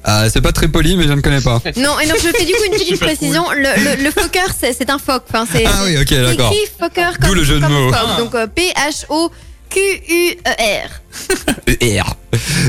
[0.06, 1.62] Ah, c'est pas très poli, mais je ne connais pas.
[1.78, 3.46] Non, et donc je fais du coup une petite précision.
[3.52, 3.62] Le,
[3.98, 5.24] le, le Fokker, c'est c'est un phoque.
[5.30, 6.52] Enfin, c'est Ah oui, ok, c'est d'accord.
[6.52, 7.94] écrit Fokker D'où comme, le jeu de comme mots.
[7.94, 8.18] phoque.
[8.18, 8.48] Donc euh,
[9.74, 11.02] P-H-O-Q-U-E-R.
[11.82, 12.04] ER.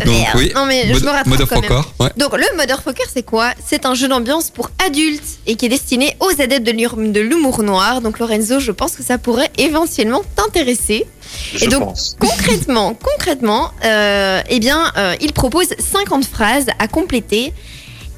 [0.04, 0.36] Donc Merde.
[0.36, 0.52] oui.
[0.54, 1.70] Non, mais je me rattrape Mother quand même.
[1.70, 2.10] Fokker, ouais.
[2.16, 3.52] Donc le Motherfucker c'est quoi?
[3.64, 8.00] C'est un jeu d'ambiance pour adultes et qui est destiné aux adeptes de l'humour noir.
[8.00, 11.06] Donc Lorenzo, je pense que ça pourrait éventuellement t'intéresser.
[11.60, 12.16] Et donc, pense.
[12.20, 17.52] Concrètement, concrètement, euh, eh bien, euh, il propose 50 phrases à compléter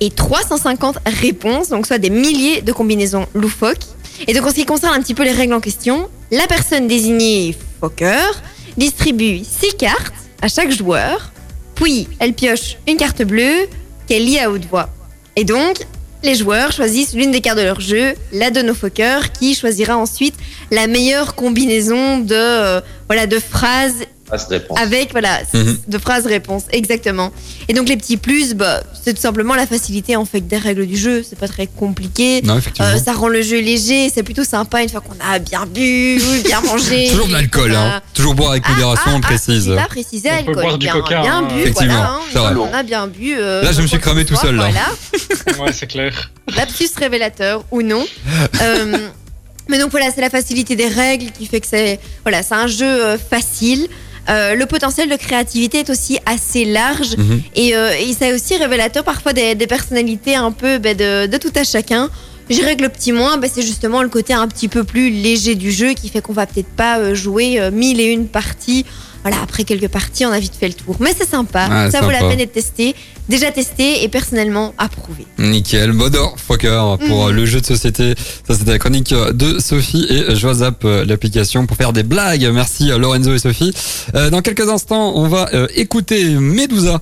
[0.01, 3.87] et 350 réponses, donc soit des milliers de combinaisons loufoques.
[4.27, 6.89] Et donc en ce qui concerne un petit peu les règles en question, la personne
[6.89, 8.17] désignée Fokker
[8.77, 11.33] distribue 6 cartes à chaque joueur,
[11.75, 13.69] puis elle pioche une carte bleue
[14.07, 14.89] qu'elle lit à haute voix.
[15.37, 15.77] Et donc,
[16.23, 19.97] les joueurs choisissent l'une des cartes de leur jeu, la donne au Fokker, qui choisira
[19.97, 20.35] ensuite
[20.71, 24.79] la meilleure combinaison de, euh, voilà, de phrases Ah, cette réponse.
[24.81, 25.79] avec voilà Mhm.
[25.87, 27.33] de phrases réponses exactement.
[27.69, 30.87] Et donc les petits plus, bah, c'est tout simplement la facilité en fait des règles
[30.87, 31.23] du jeu.
[31.29, 32.43] C'est pas très compliqué.
[32.43, 32.91] Non, effectivement.
[32.91, 34.11] Euh, ça rend le jeu léger.
[34.13, 37.09] C'est plutôt sympa une fois qu'on a bien bu, bien mangé.
[37.11, 38.01] Toujours de l'alcool, hein.
[38.15, 39.65] Toujours boire avec Ah, modération, ah, on ah, précise.
[39.67, 40.63] j'ai pas précisé On peut alcool.
[40.63, 41.49] boire du bien, coca, bien hein.
[41.49, 42.11] bu, Effectivement, voilà.
[42.11, 42.21] hein.
[42.33, 42.55] c'est vrai.
[42.57, 43.35] on a bien bu.
[43.39, 44.69] euh, Là, je me suis cramé tout seul, là.
[44.71, 44.87] Voilà.
[45.65, 46.31] Ouais, c'est clair.
[46.57, 48.05] lapsus révélateur ou non.
[48.63, 48.97] Euh,
[49.69, 52.67] mais donc voilà, c'est la facilité des règles qui fait que c'est voilà, c'est un
[52.67, 53.89] jeu euh, facile.
[54.29, 57.43] Euh, le potentiel de créativité est aussi assez large Mhm.
[57.55, 61.37] et, euh, et c'est aussi révélateur parfois des, des personnalités un peu ben, de, de
[61.37, 62.11] tout à chacun.
[62.49, 65.11] Je dirais que le petit moins, ben, c'est justement le côté un petit peu plus
[65.11, 68.29] léger du jeu qui fait qu'on va peut-être pas euh, jouer euh, mille et une
[68.29, 68.85] parties.
[69.29, 70.95] Voilà, après quelques parties, on a vite fait le tour.
[71.01, 72.95] Mais c'est sympa, Ouais, ça vaut la peine d'être testé.
[73.29, 75.27] Déjà testé et personnellement approuvé.
[75.37, 77.29] Nickel, Motherfucker pour Mhm.
[77.31, 78.15] euh, le jeu de société.
[78.47, 82.49] Ça c'était la chronique de Sophie et WhatsApp euh, l'application pour faire des blagues.
[82.55, 83.73] Merci euh, Lorenzo et Sophie.
[84.15, 87.01] Euh, dans quelques instants, on va écouter Medusa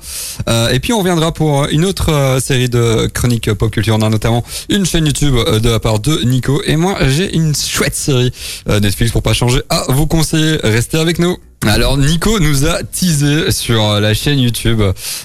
[0.72, 3.94] et puis on reviendra pour une autre série de chroniques pop culture.
[3.98, 7.54] On a notamment une chaîne YouTube de la part de Nico et moi j'ai une
[7.54, 8.32] chouette série
[8.66, 10.56] Netflix pour pas changer à vous conseiller.
[10.62, 11.36] Restez avec nous.
[11.66, 14.82] Alors Nico nous a teasé sur euh, la chaîne YouTube.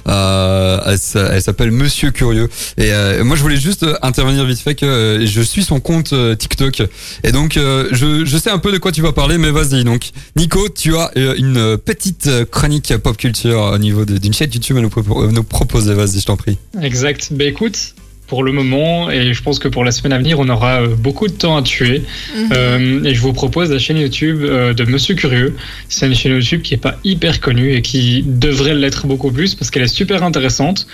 [0.07, 2.49] Euh, elle s'appelle Monsieur Curieux.
[2.77, 5.79] Et euh, moi je voulais juste euh, intervenir vite fait que euh, je suis son
[5.79, 6.83] compte TikTok.
[7.23, 9.83] Et donc je, je sais un peu de quoi tu vas parler, mais vas-y.
[9.83, 14.81] Donc Nico, tu as une petite chronique pop culture au niveau d'une chaîne YouTube à
[14.81, 15.93] nous, nous proposer.
[15.93, 16.57] Vas-y, je t'en prie.
[16.81, 17.29] Exact.
[17.31, 17.93] Ben écoute,
[18.29, 20.95] pour le moment, et je pense que pour la semaine à venir, on aura euh,
[20.95, 22.03] beaucoup de temps à tuer.
[22.35, 22.49] Mhm.
[22.53, 25.55] Euh, et je vous propose la chaîne YouTube euh, de Monsieur Curieux.
[25.89, 29.55] C'est une chaîne YouTube qui est pas hyper connue et qui devrait l'être beaucoup plus
[29.55, 30.87] parce qu'elle est super intéressante.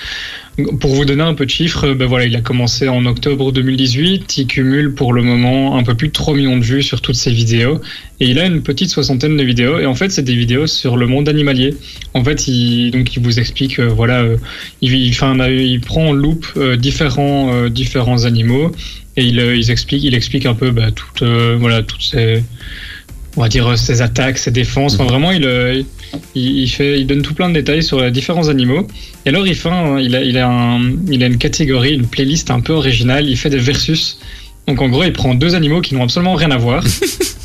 [0.79, 4.37] Pour vous donner un peu de chiffres, ben voilà, il a commencé en octobre 2018.
[4.37, 7.15] Il cumule pour le moment un peu plus de 3 millions de vues sur toutes
[7.15, 7.81] ses vidéos.
[8.21, 9.79] Et il a une petite soixantaine de vidéos.
[9.79, 11.75] Et en fait, c'est des vidéos sur le monde animalier.
[12.13, 14.37] En fait, il, donc, il vous explique, euh, voilà, euh,
[14.81, 18.71] il, il, il prend en loupe euh, différents, différents animaux
[19.17, 22.43] et il, il explique, il explique un peu bah, toutes, voilà, toutes ces,
[23.35, 24.95] on va dire, ses attaques, ses défenses.
[24.95, 25.85] Enfin, vraiment, il,
[26.35, 28.87] il, il fait, il donne tout plein de détails sur les différents animaux.
[29.25, 32.07] Et alors, il fait, un- il a, il a, un- il a une catégorie, une
[32.07, 33.27] playlist un peu originale.
[33.27, 34.17] Il fait des versus.
[34.67, 36.83] Donc, en gros, il prend deux animaux qui n'ont absolument rien à voir.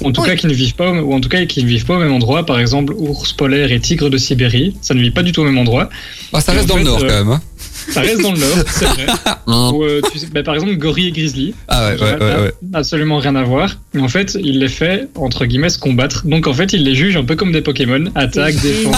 [0.03, 0.29] En tout Oui.
[0.29, 2.11] cas, qui ne vivent pas, ou en tout cas, qui ne vivent pas au même
[2.15, 2.47] endroit.
[2.47, 4.75] Par exemple, ours polaire et tigre de Sibérie.
[4.81, 5.91] Ça ne vit pas du tout au même endroit.
[6.33, 7.29] Ah, ça Et reste dans le nord euh, quand même.
[7.29, 7.43] Hein
[7.91, 9.07] Ça reste dans le nord, c'est vrai.
[9.51, 11.55] Euh, tu sais, bah, par exemple, gorille et grizzly.
[11.69, 12.53] ah ouais, ouais, ouais, ouais.
[12.73, 13.79] Absolument rien à voir.
[13.95, 16.27] Mais en fait, il les fait, entre guillemets, se combattre.
[16.27, 18.05] Donc en fait, il les juge un peu comme des Pokémon.
[18.15, 18.97] Attaque, défense,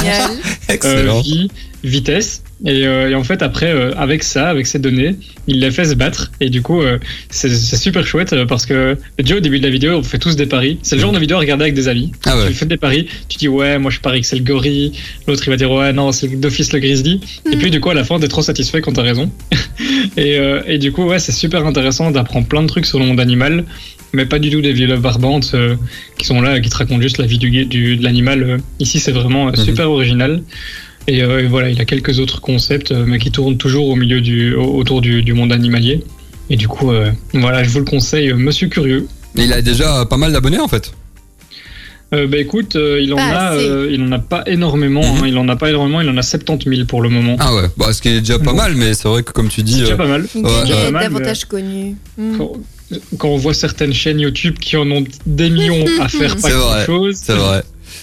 [0.84, 1.50] euh, vie,
[1.84, 2.42] vitesse.
[2.64, 5.16] Et, euh, et en fait, après, euh, avec ça, avec ces données,
[5.48, 6.30] il les fait se battre.
[6.40, 9.96] Et du coup, euh, c'est super chouette parce que déjà au début de la vidéo,
[9.96, 10.78] on fait tous des paris.
[10.82, 12.12] C'est le genre de vidéo à regarder avec des amis.
[12.24, 12.48] Ah ouais.
[12.48, 14.92] Tu fais des paris, tu dis ouais, moi je parie que c'est le gorille.
[15.26, 17.20] L'autre il va dire ouais, non, c'est d'office le grizzly.
[17.50, 19.30] Et puis du coup, à la fin, t'es trop satisfait quand t'as raison.
[20.16, 23.06] et, euh, et du coup, ouais, c'est super intéressant d'apprendre plein de trucs sur le
[23.06, 23.64] monde animal.
[24.14, 25.74] Mais pas du tout des vidéos barbantes euh,
[26.18, 28.58] qui sont là, qui te racontent juste la vie du, du- de l'animal.
[28.78, 29.64] Ici, c'est vraiment euh, Mhm.
[29.64, 30.42] super original.
[31.08, 33.96] Et, euh, et voilà, il a quelques autres concepts, euh, mais qui tournent toujours au
[33.96, 36.04] milieu du, au- autour du, du monde animalier.
[36.50, 39.06] Et du coup, euh, voilà, je vous le conseille, Monsieur Curieux.
[39.36, 40.92] Et il a déjà pas mal d'abonnés en fait.
[42.14, 43.66] Euh, bah écoute, euh, il en a, assez.
[43.66, 45.00] euh, il en a pas énormément.
[45.00, 45.22] Mhm.
[45.22, 46.02] hein, il en a pas énormément.
[46.02, 47.36] Il en a 70 000 pour le moment.
[47.40, 48.56] Ah ouais, bah, ce qui est déjà pas Bon.
[48.58, 50.26] mal, mais c'est vrai que comme tu dis, C'est déjà pas mal.
[50.34, 50.52] Une Ouais,
[50.88, 51.96] est davantage connue.
[52.18, 52.36] Hmm.
[52.36, 52.52] Quand,
[53.16, 56.54] quand on voit certaines chaînes YouTube qui en ont des millions à faire pas C'est
[56.54, 57.14] vrai, chose.
[57.16, 57.62] c'est vrai.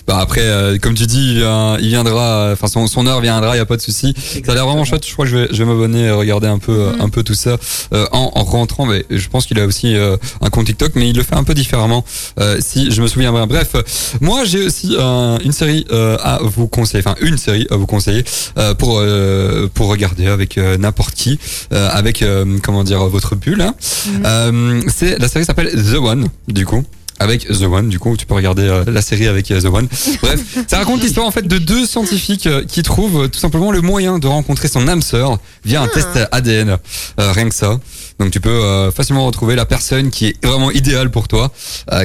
[0.10, 3.56] Bah après, euh, comme tu dis, il, vient- il viendra, enfin son, son heure viendra,
[3.56, 4.16] y a pas de souci.
[4.44, 5.06] Ça a l'air vraiment chouette.
[5.08, 7.02] Je crois que je vais, je vais m'abonner, et regarder un peu, euh, Mhm.
[7.02, 7.58] un peu tout ça
[7.94, 8.88] euh, en, en rentrant.
[8.88, 11.44] Mais je pense qu'il a aussi euh, un compte TikTok, mais il le fait un
[11.44, 12.04] peu différemment,
[12.40, 13.46] euh, si je me souviens bien.
[13.46, 13.84] Bref, euh,
[14.20, 17.86] moi j'ai aussi euh, une série euh, à vous conseiller, enfin une série à vous
[17.86, 18.24] conseiller
[18.58, 21.38] euh, pour euh, pour regarder avec euh, n'importe qui,
[21.72, 23.62] euh, avec euh, comment dire votre bulle.
[23.62, 23.76] hein.
[24.08, 24.24] Mhm.
[24.26, 26.84] Euh, c'est la série s'appelle The One, du coup.
[27.20, 29.88] Avec The One, du coup, tu peux regarder euh, la série avec euh, The One.
[30.22, 33.82] Bref, ça raconte l'histoire en fait de deux scientifiques euh, qui trouvent tout simplement le
[33.82, 35.94] moyen de rencontrer son âme sœur via un Ah.
[35.94, 36.78] test ADN.
[37.18, 37.80] Rien que ça.
[38.20, 41.52] Donc tu peux facilement retrouver la personne qui est vraiment idéale pour toi,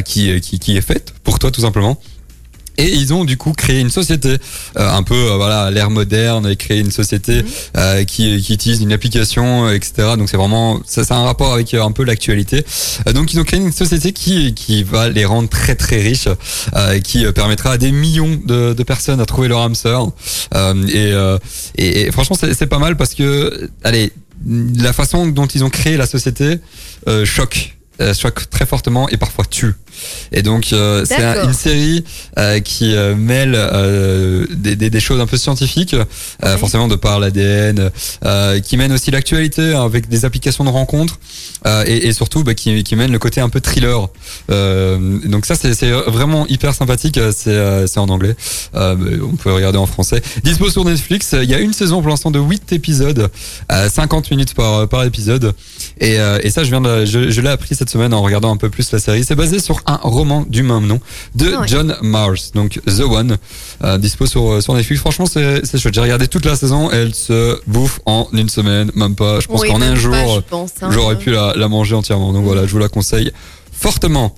[0.05, 2.01] qui, qui, qui est faite pour toi tout simplement.
[2.77, 4.37] Et ils ont du coup créé une société
[4.79, 7.45] euh, un peu euh, voilà à l'ère moderne et créé une société Mhm.
[7.77, 9.93] euh, qui, qui utilise une application euh, etc.
[10.19, 12.65] Donc c'est vraiment ça, ça a un rapport avec euh, un peu l'actualité.
[13.09, 16.29] Euh, donc ils ont créé une société qui qui va les rendre très très riches,
[16.75, 20.11] euh, qui euh, permettra à des millions de, de personnes à trouver leur âme sœur.
[20.55, 21.39] Euh, et, euh,
[21.77, 24.13] et, et franchement c'est c'est pas mal parce que allez
[24.47, 26.59] la façon dont ils ont créé la société
[27.09, 27.77] euh, choque
[28.15, 29.75] choque très fortement et parfois tue.
[30.33, 32.05] Et donc euh, c'est un- une série
[32.39, 36.05] euh, qui euh, mêle euh, des, des, des choses un peu scientifiques, euh,
[36.43, 36.59] Ouais.
[36.59, 37.91] forcément de par l'ADN,
[38.25, 41.19] euh, qui mène aussi l'actualité hein, avec des applications de rencontres
[41.67, 44.09] euh, et, et surtout bah, qui, qui mène le côté un peu thriller.
[44.51, 47.19] Euh, donc ça c'est vraiment hyper sympathique.
[47.19, 48.35] euh, C'est euh, c'est en anglais.
[48.75, 50.21] Euh, on peut regarder en français.
[50.43, 51.35] Dispo sur Netflix.
[51.41, 53.31] Il y a une saison pour l'instant de 8 épisodes,
[53.73, 55.55] euh, 50 minutes par par épisode.
[56.01, 58.53] Et, euh, et ça je viens de, je, je l'ai appris cette semaine en regardant
[58.53, 59.25] un peu plus la série.
[59.25, 61.01] C'est basé sur un roman du même nom
[61.35, 61.63] de Ah.
[61.67, 62.53] John Mars.
[62.55, 63.37] Donc The One.
[63.83, 65.01] Euh, dispo sur sur Netflix.
[65.01, 65.95] Franchement c'est chouette.
[65.95, 66.91] J'ai regardé toute la saison.
[66.91, 69.41] et Elle se bouffe en une semaine, même pas.
[69.41, 70.15] Je pense Oui, qu'en un jour.
[70.15, 70.91] hein.
[70.91, 72.33] J'aurais pu la, la manger entièrement.
[72.33, 73.33] Donc voilà, je vous la conseille
[73.73, 74.35] fortement.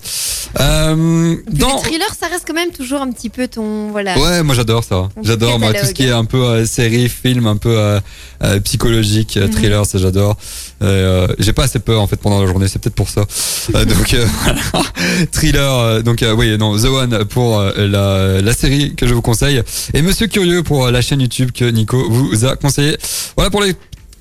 [0.59, 1.75] Euh, dans...
[1.75, 3.89] Le thriller, ça reste quand même toujours un petit peu ton.
[3.91, 4.17] Voilà.
[4.17, 5.09] Ouais, moi j'adore ça.
[5.21, 7.99] J'adore moi tout ce qui est un peu euh, série, film, un peu euh,
[8.43, 9.53] euh, psychologique, euh, Mhm.
[9.53, 10.37] thriller, ça j'adore.
[10.81, 13.21] Euh, J'ai pas assez peur en fait pendant la journée, c'est peut-être pour ça.
[13.73, 14.59] Donc euh, voilà.
[15.31, 15.73] thriller.
[15.79, 19.61] euh, donc euh, oui, non, The One pour la, la série que je vous conseille
[19.93, 22.97] et Monsieur Curieux pour la chaîne YouTube que Nico vous a conseillé.
[23.35, 23.75] Voilà pour les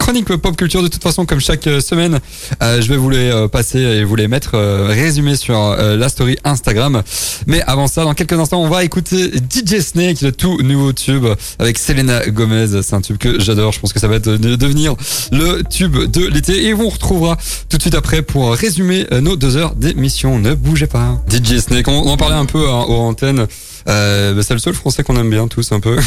[0.06, 2.20] chroniques pop culture de toute façon comme chaque euh, semaine.
[2.62, 5.96] Euh, je vais vous les euh, passer et vous les mettre euh, résumés sur euh,
[5.96, 7.02] la story Instagram.
[7.48, 11.26] Mais avant ça dans quelques instants on va écouter DJ Snake le tout nouveau tube
[11.58, 12.82] avec Selena Gomez.
[12.84, 13.72] C'est un tube que j'adore.
[13.72, 14.94] Je pense que ça va être, de devenir
[15.32, 16.66] le tube de l'été.
[16.66, 17.36] Et on retrouvera
[17.68, 20.38] tout de suite après pour résumer nos deux heures d'émission.
[20.38, 21.20] Ne bougez pas.
[21.28, 23.48] DJ Snake on, on en parlait un peu hein, aux antennes
[23.88, 25.96] euh, bah, c'est le seul français qu'on aime bien tous un peu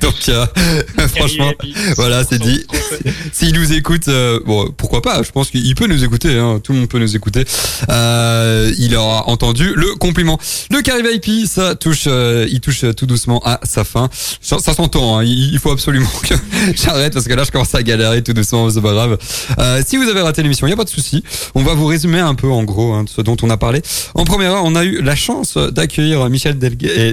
[0.00, 0.46] donc euh,
[1.14, 1.52] franchement
[1.96, 2.64] voilà, c'est dit.
[3.32, 6.36] S'il nous écoute, euh, bon, pourquoi pas Je pense qu'il peut nous écouter.
[6.38, 7.44] Hein, tout le monde peut nous écouter.
[7.90, 10.38] Euh, il aura entendu le compliment.
[10.70, 14.08] Le Carry VIP, ça touche, euh, il touche tout doucement à sa fin.
[14.40, 15.18] Ça, ça s'entend.
[15.18, 16.34] hein, il, il faut absolument que
[16.74, 18.68] j'arrête parce que là, je commence à galérer tout doucement.
[18.70, 19.18] C'est pas grave.
[19.58, 21.22] Euh, si vous avez raté l'émission, il y a pas de souci.
[21.54, 23.82] On va vous résumer un peu en gros hein, de ce dont on a parlé.
[24.14, 26.56] En première heure, on a eu la chance d'accueillir Michel,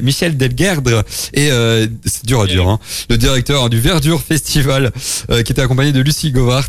[0.03, 1.03] Michel Delguerdre
[1.33, 2.79] et euh, c'est dur à dire, hein,
[3.09, 4.91] le directeur du Verdure Festival,
[5.31, 6.67] euh, qui était accompagné de Lucie Govart.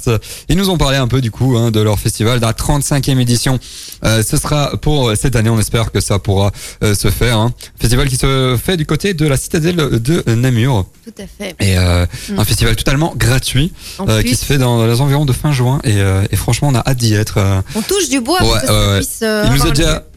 [0.49, 3.19] Ils nous ont parlé un peu du coup hein, de leur festival, de la 35e
[3.21, 3.59] édition.
[4.05, 6.51] Euh, ce sera pour cette année, on espère que ça pourra
[6.83, 7.39] euh, se faire.
[7.39, 7.53] Hein.
[7.79, 11.55] Festival qui se fait du côté de la citadelle de Namur Tout à fait.
[11.61, 12.39] et euh, Mm.
[12.39, 15.95] un festival totalement gratuit euh, qui se fait dans les environs de fin juin et,
[15.99, 17.39] euh, et franchement on a hâte d'y être.
[17.39, 17.61] euh.
[17.75, 18.97] on touche du bois pour Ouais, que ça ouais, ouais.
[18.99, 19.19] puisse.
[19.23, 19.67] euh, nous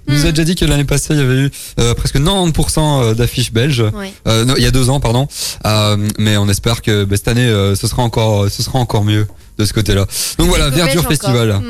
[0.07, 0.31] déjà, il nous a Mm.
[0.31, 3.83] déjà dit que l'année passée il y avait eu euh, presque 90% d'affiches belges.
[3.93, 4.13] Ouais.
[4.27, 5.27] Euh, non, il y a deux ans, pardon.
[5.65, 9.03] Euh, mais on espère que bah, cette année, euh, ce sera encore, ce sera encore
[9.03, 9.27] mieux
[9.57, 10.05] de ce côté-là.
[10.39, 11.51] Donc voilà, Verdure Festival.
[11.51, 11.63] encore.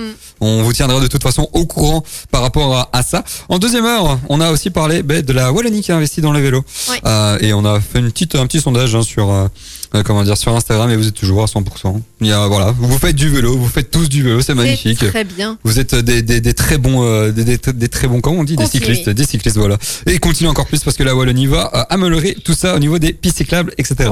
[0.44, 3.24] On vous tiendra de toute façon au courant par rapport à, à ça.
[3.50, 6.34] En deuxième heure, on a aussi parlé bah, de la Wallonie qui a investi dans
[6.34, 6.64] les vélos.
[6.89, 7.00] Ouais.
[7.06, 9.48] Euh, et on a fait une petite, un petit sondage hein, sur, euh,
[9.96, 12.02] euh, comment dire, sur Instagram et vous êtes toujours à 100%.
[12.22, 15.08] Il y a, voilà, vous faites du vélo, vous faites tous du vélo, c'est magnifique.
[15.08, 15.58] Très bien.
[15.64, 18.44] Vous êtes des, des, des très bons, euh, des, des, des très bons, comment on
[18.44, 19.78] dit, des cyclistes, des cyclistes, voilà.
[20.06, 22.98] Et continue encore plus parce que la Wallonie va euh, améliorer tout ça au niveau
[23.00, 24.10] des pistes cyclables, etc.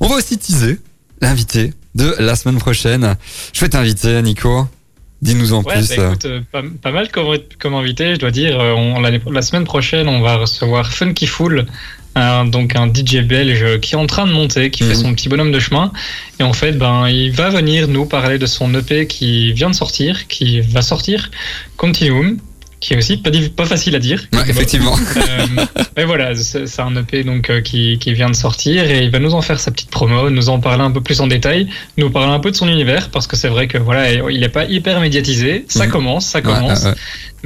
[0.00, 0.78] On va aussi teaser
[1.20, 3.16] l'invité de la semaine prochaine.
[3.52, 4.66] Je vais t'inviter, Nico.
[5.22, 5.88] Dis-nous en Ouais, plus.
[5.96, 6.08] bah, euh.
[6.10, 8.60] écoute, euh, pas, pas mal comme, comme invité, je dois dire.
[8.60, 11.66] Euh, On, la semaine prochaine, on va recevoir Funky Fool,
[12.14, 14.88] un- donc un DJ belge qui est en train de monter, qui Mhm.
[14.90, 15.90] fait son petit bonhomme de chemin.
[16.38, 19.74] Et en fait, ben, il va venir nous parler de son EP qui vient de
[19.74, 21.30] sortir, qui va sortir,
[21.78, 22.38] Continuum,
[22.80, 24.22] qui est aussi pas, facile à dire.
[24.32, 24.94] Ouais, effectivement.
[25.16, 25.46] Euh,
[25.96, 29.18] mais voilà, c'est un EP donc euh, qui, qui vient de sortir et il va
[29.18, 32.10] nous en faire sa petite promo, nous en parler un peu plus en détail, nous
[32.10, 34.64] parler un peu de son univers parce que c'est vrai que voilà, il n'est pas
[34.66, 35.64] hyper médiatisé.
[35.68, 35.90] Ça Mhm.
[35.92, 36.96] commence, ça commence, ouais, ouais.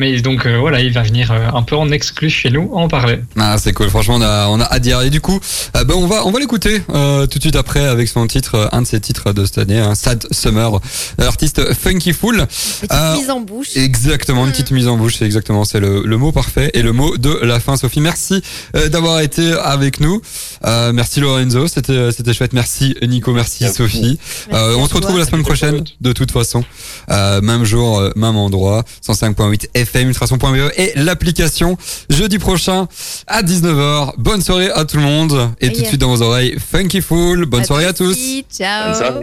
[0.00, 2.88] Mais donc euh, voilà, il va venir euh, un peu en exclu chez nous en
[2.88, 3.18] parler.
[3.38, 3.90] Ah, c'est cool.
[3.90, 5.08] Franchement, on a, on a hâte d'y aller.
[5.08, 5.38] Et du coup,
[5.76, 8.54] euh, ben, on va, on va l'écouter euh, tout de suite après avec son titre,
[8.54, 10.80] euh, un de ses titres de cette année, hein, Sad Summer,
[11.18, 12.46] l'artiste Funky Fool.
[12.46, 13.76] Petite Euh, mise en bouche.
[13.76, 16.92] Exactement, une petite mise en bouche, c'est exactement, c'est le, le mot parfait et le
[16.92, 17.76] mot de la fin.
[17.76, 18.42] Sophie, merci
[18.76, 20.22] euh, d'avoir été avec nous.
[20.64, 22.52] Euh, merci Lorenzo, c'était, c'était chouette.
[22.54, 23.66] Merci Nico, merci.
[23.68, 24.18] Sophie.
[24.18, 24.18] Merci
[24.52, 25.00] Euh, on se toi.
[25.00, 26.64] retrouve la semaine prochaine, de toute façon.
[27.10, 31.76] Euh, même jour, euh, même endroit, 105.8 FM, ultrason.be et l'application.
[32.08, 32.88] Jeudi prochain
[33.26, 34.12] à 19h.
[34.18, 37.00] Bonne soirée à tout le monde et Et tout de suite dans vos oreilles, Funky
[37.00, 37.46] Fool.
[37.46, 38.16] Bonne soirée à tous.
[38.52, 39.22] Ciao.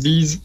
[0.00, 0.40] Bise.